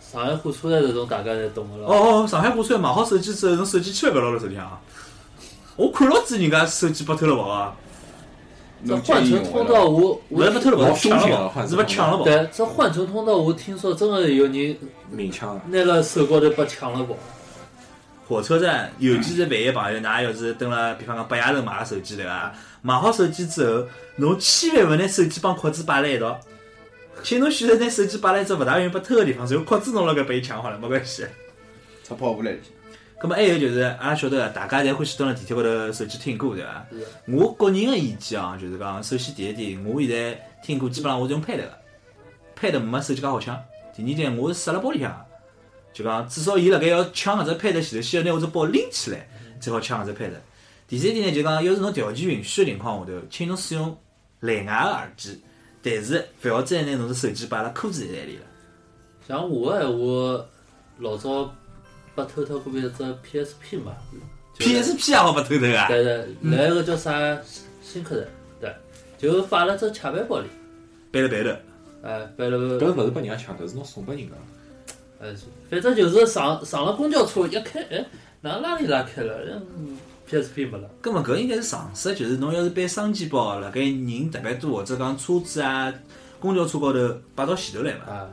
[0.02, 2.22] 上海火车站这种，大家侪懂个哦了。
[2.24, 4.80] 哦，上海火车站买好手机之后，侬手机千万勿要拿辣手里向啊！
[5.78, 7.74] 我看牢子人家手机被偷了跑啊！
[8.86, 12.24] 这侬换乘通道我勿我是被偷了跑，老抢了凶险是被抢了跑。
[12.24, 14.78] 对，这换乘通道我听说真的有人
[15.12, 17.16] 明抢了，拿了手高头被抢了跑。
[18.28, 22.54] 火车站，尤其是万一朋友，㑚要是蹲了，比方讲八夜头买了手机对伐？
[22.82, 26.40] 买好手机之后，侬千万勿拿手机帮壳子摆辣一道，
[27.24, 31.26] 请侬选择拿手机摆辣一只勿大容易被偷个地方，然后壳子弄了搿被伊抢好了，没关系。
[32.04, 32.56] 插泡芙来。
[33.20, 36.86] 咁么还有就是，阿拉晓得大家侪欢喜蹲辣地铁高头手机听歌对伐？
[37.28, 41.70] 我个人个意见啊，就是讲，首先第一点，我现在听歌基本上我是用 pad 个
[42.58, 43.62] ，pad 没手机介好抢。
[43.94, 45.26] 第二点，我是塞辣包里向，
[45.92, 49.28] 就讲至少伊辣盖要抢搿只 pad 前头，先要拿我只包拎起来，
[49.60, 50.32] 才好抢搿只 pad。
[50.88, 53.98] 第三点呢，就讲，要是侬条件允许个情况下头，请侬使用
[54.40, 55.42] 蓝牙个耳机，
[55.84, 58.44] 但是勿要再拿侬只手机摆辣裤子袋里了。
[59.28, 60.46] 像我个闲话，
[61.00, 61.54] 老早
[62.24, 63.94] 被偷偷过一只 PSP 嘛
[64.58, 65.88] PSP 也好被偷偷啊！
[65.88, 67.38] 对对，来一个叫啥
[67.82, 68.28] 新客人，
[68.60, 68.76] 对，
[69.18, 70.48] 就放了只卡板包里，
[71.12, 71.50] 背了背头，
[72.04, 74.34] 哎，背了搿是勿是拨人家抢的，是侬送拨人家。
[75.22, 75.34] 哎，
[75.70, 78.06] 反正就是上上了公交车一开，哎，
[78.42, 79.34] 哪拉里拉开了，
[79.78, 79.98] 嗯
[80.30, 85.94] ，PSP 没了，咁么搿应该是常识，就是侬要是背双肩包，辣盖人特别多或者讲车子啊、
[86.38, 87.00] 公交车高头
[87.34, 88.14] 摆到前头来嘛。
[88.14, 88.30] 啊，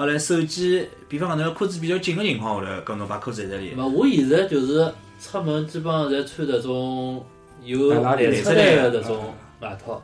[0.00, 3.74] 后来手机，比方讲侬裤子比较紧个情况下头，搿侬把裤子在这里。
[3.76, 4.90] 那么我现在就是
[5.20, 7.22] 出门基本上侪穿这种
[7.62, 10.02] 有拉链内侧带的这种外套，啊，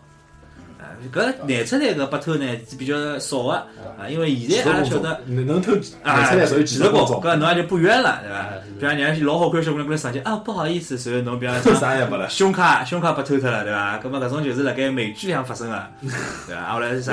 [1.12, 3.52] 搿内侧带搿被偷呢是比较少个
[3.98, 5.20] 啊，因为现在阿拉晓得。
[5.26, 5.72] 能能偷
[6.02, 8.48] 啊，出来属于几十公，几十公搿侬也就不冤了，对伐？
[8.78, 13.98] 比方人家老好看小姑娘过来上去啊，不好意思，随后侬比方 讲啥也没了，胸卡胸卡被偷脱了，对伐？
[13.98, 15.86] 搿么搿种就是辣盖美剧里向发生个，
[16.46, 16.72] 对伐？
[16.72, 17.12] 后来是啥。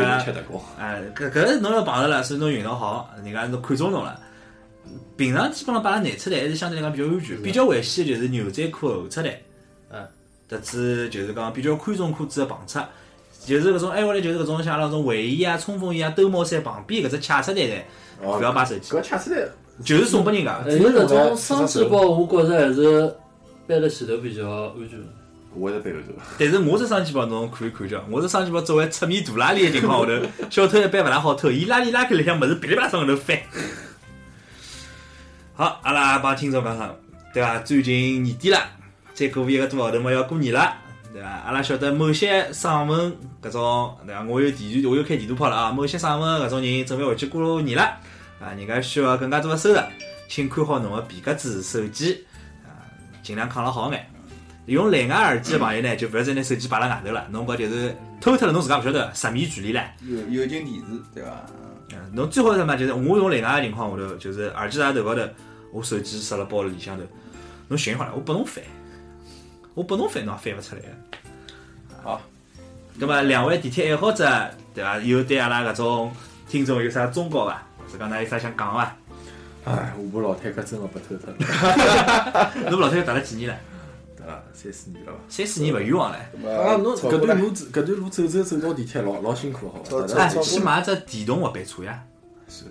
[0.80, 4.20] 哎，搿搿侬要碰着了，所以侬运道好，人家侬看中侬了。
[5.16, 9.40] 平常基本上摆辣内出来还是相对来讲比较安全，比较危险的就是牛仔裤的后侧袋，
[9.92, 10.06] 嗯，
[10.50, 12.84] 特子就是讲比较宽松裤子的旁侧，
[13.46, 17.86] 就是搿种挨下来就是搿种像阿拉种卫衣啊、冲锋衣啊、兜帽衫旁边搿只卡侧袋袋，
[18.22, 19.48] 哦勿要摆手机，搿恰起来，
[19.84, 20.62] 就是送拨人家。
[20.64, 23.16] 还有搿种双肩包，我觉着还是
[23.68, 25.00] 背辣前头比较安全。
[25.56, 26.14] 我也是背后头。
[26.40, 33.38] 但是我这双肩包侬可以看叫，我这双肩包作为侧面大拉链的情况下头，小偷一般勿大好偷，伊拉链拉开里向物事噼里啪啦从后头翻。
[35.56, 36.96] 好，阿拉帮听众讲讲，
[37.34, 37.60] 对伐？
[37.60, 38.58] 最近年底了，
[39.14, 40.74] 再过一个多号头嘛要过年了，
[41.14, 41.30] 对伐？
[41.46, 44.24] 阿拉晓得某些省份搿种，对伐？
[44.24, 45.72] 我有地图，我又开地图炮了啊！
[45.72, 47.84] 某些省份搿种人准备回去过年了，
[48.42, 49.80] 啊，人家需要更加多的收入，
[50.28, 52.26] 请看好侬个皮夹子、手机，
[52.66, 52.82] 啊，
[53.22, 54.10] 尽量扛了好眼。
[54.66, 59.84] 用蓝牙耳机的朋友呢，就勿要再拿手机摆辣外头了，侬搿就是偷脱了，侬自家勿晓得十米距离唻。
[60.02, 60.84] 有有进电视
[61.14, 61.30] 对伐？
[61.96, 62.76] 嗯侬最好什么？
[62.76, 65.22] 就是我用蓝牙的情况下头，就是耳机戴头高头，
[65.72, 67.04] 我手机塞辣包里向头，
[67.68, 68.64] 侬寻好了，我拨侬翻，
[69.74, 70.88] 我拨侬翻，侬也翻勿出来个。
[72.04, 72.22] 好，
[73.00, 75.00] 葛么两位地铁爱好者，对伐？
[75.00, 76.12] 有对阿拉搿种
[76.48, 77.64] 听众有啥忠告伐？
[77.80, 78.96] 或者讲㑚有啥想讲伐？
[79.66, 83.58] 哎，我部老太搿真个被偷脱了， 侬老太太打了几年了？
[84.18, 84.44] 对伐？
[84.54, 85.18] 三四年了伐？
[85.28, 86.16] 三四年勿冤枉唻。
[86.50, 90.04] 啊，侬搿段路走，搿段路走走走到地铁老老辛苦，好伐？
[90.04, 92.04] 哎，大家去买只电动滑板车呀，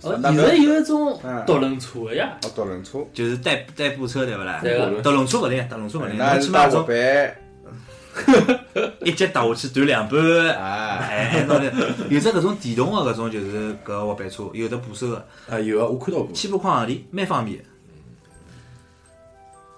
[0.02, 4.60] 哦，现在有一种嗯独轮车的呀，哦，独轮车，就是代代步车对勿啦？
[4.62, 6.68] 对个，独轮车勿灵，独轮车勿灵，那侬起码
[9.00, 10.20] 一节踏下去断两半。
[10.50, 11.58] 哎，哎，侬
[12.10, 16.30] 有只搿种电动的搿种就是搿滑板车，有的部手的，啊有啊，我看到过。
[16.32, 17.64] 起步框行钿，蛮方便的。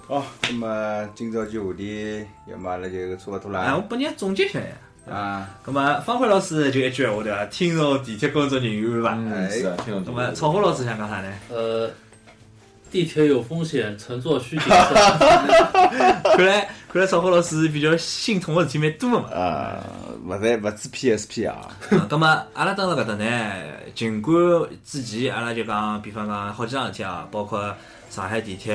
[0.08, 4.66] 好，那么今朝就话题，要么阿拉就差勿多哎，我了拨人家总结一下呀。
[5.10, 5.48] 啊。
[5.62, 7.44] 葛么方辉老师就一句闲话对伐？
[7.46, 9.12] 听从地铁工作人员伐？
[9.14, 11.32] 嗯，是啊，听到葛么草花老师想讲啥呢？
[11.48, 11.90] 呃，
[12.90, 14.70] 地铁有风险，乘坐需谨慎。
[14.70, 19.28] 看来看来，超火老师比较心痛个事体蛮多个嘛。
[19.30, 19.84] 啊，
[20.26, 23.52] 勿在勿止 PSP 啊，嗯咁么，阿拉蹲辣搿搭呢，
[23.94, 24.36] 尽管
[24.84, 27.74] 之前阿拉就讲，比方讲好几桩事体啊，包括
[28.10, 28.74] 上海地铁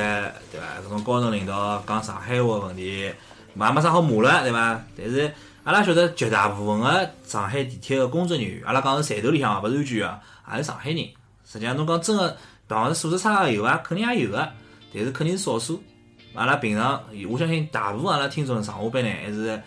[0.52, 0.68] 对伐？
[0.86, 3.16] 搿种高层领导讲上海话个问题，也
[3.54, 4.82] 没啥好骂了对伐？
[4.98, 5.32] 但是
[5.70, 10.20] 阿拉晓得绝大部分个上海地铁个工作人员，阿拉讲是站头里向啊，勿是安全啊，
[10.54, 10.98] 也是上海人。
[11.46, 12.36] 实际上侬讲真个
[12.68, 13.78] 办公室素质差个有伐？
[13.78, 14.52] 肯定也有个，
[14.92, 15.80] 但是肯定是少数。
[16.34, 17.00] 阿拉平常，
[17.30, 19.62] 我相信大部分阿拉听众上下班呢还是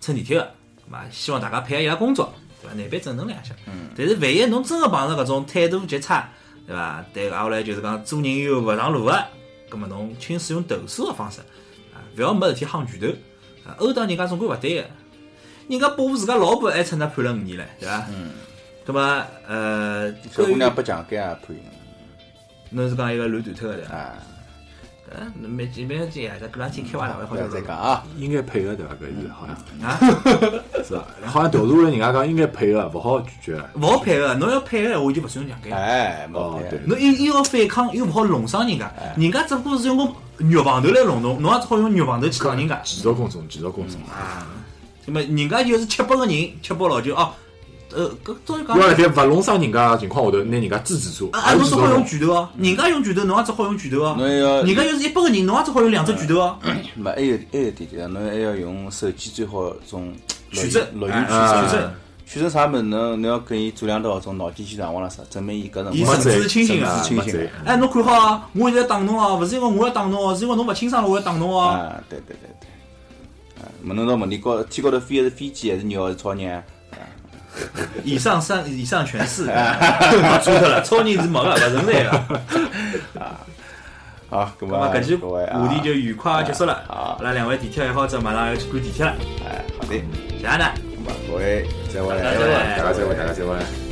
[0.00, 1.04] 乘地铁个，对伐？
[1.10, 2.32] 希望大家配合伊拉工作，
[2.62, 2.74] 对伐？
[2.76, 3.52] 难办正能量些。
[3.66, 6.28] 嗯但是万一侬真个碰着搿种态度极差，
[6.68, 7.04] 对伐？
[7.12, 9.24] 对，挨下来就是讲做人又勿上路个，
[9.68, 11.40] 葛末侬请使用投诉个方式，
[11.92, 13.08] 啊，勿要没事体夯拳头，
[13.68, 14.88] 啊，殴打人家总归勿对个。
[15.68, 18.06] 人家保护自家老婆还趁他判了五年唻，对伐？
[18.10, 18.30] 嗯，
[18.86, 19.00] 葛末
[19.46, 21.58] 呃，小姑娘不强奸也判刑
[22.70, 23.94] 侬是讲一个乱断脱个对伐？
[23.94, 24.14] 啊，
[25.08, 28.92] 搿蛮蛮蛮紧啊，这搿两天开玩笑好不要像再讲啊，应该配合对伐？
[28.94, 29.98] 搿是好像啊，
[30.84, 31.06] 是吧？
[31.26, 33.62] 好像调查了人家讲应该配合，勿好拒绝。
[33.74, 35.74] 勿好配合，侬要配合闲话就勿算强奸。
[35.76, 42.80] 哎，没配哦对侬又又要反抗，又勿好弄伤人家，人家只不过是用个肉棒头来弄侬，侬也只好用肉棒头去打人家。
[42.84, 43.98] 继续工作，继续工作。
[44.10, 44.46] 啊，
[45.08, 47.30] 那么人家就是吃饱个人，吃饱老酒哦，
[47.94, 54.14] 呃，搿照理讲要，辣盖勿弄伤人家的情况下头，拿人家制止住，啊，侬只好用拳头哦，人家用拳头，侬也只好用拳头哦。
[54.18, 56.58] 侬要人家就是一百个人，侬也只好用两只拳头哦。
[56.94, 60.12] 没还有还有一点点，侬还要用手机最好种
[60.50, 61.90] 录取证录音哎取证取证
[62.26, 62.82] 取证啥物事？
[62.82, 71.68] 侬侬要跟伊做两道种脑筋急转弯了啥，证明伊搿辰光伊神志清醒啊神志清醒哎，侬看好啊，我现在打侬哦，勿是因为我要打侬哦，是因为侬勿清爽了，我要打侬哦。
[71.70, 72.68] 啊，对对对对。
[73.78, 76.62] 啊，问侬到问题高天高头飞的是飞机还是鸟还是超人啊？
[78.04, 82.24] 以上三，以上全是，错脱了，超人是没个，勿存在个。
[84.30, 86.84] 好，咁么那么搿期话题就愉快结束了。
[86.86, 89.14] 好阿拉两位地铁爱好者马上要去赶地铁了，
[89.44, 89.94] 哎，好的，
[90.38, 90.66] 谢谢呢。
[91.26, 92.14] 各位再会。
[92.16, 93.87] 大家再会大家再会，大家再会。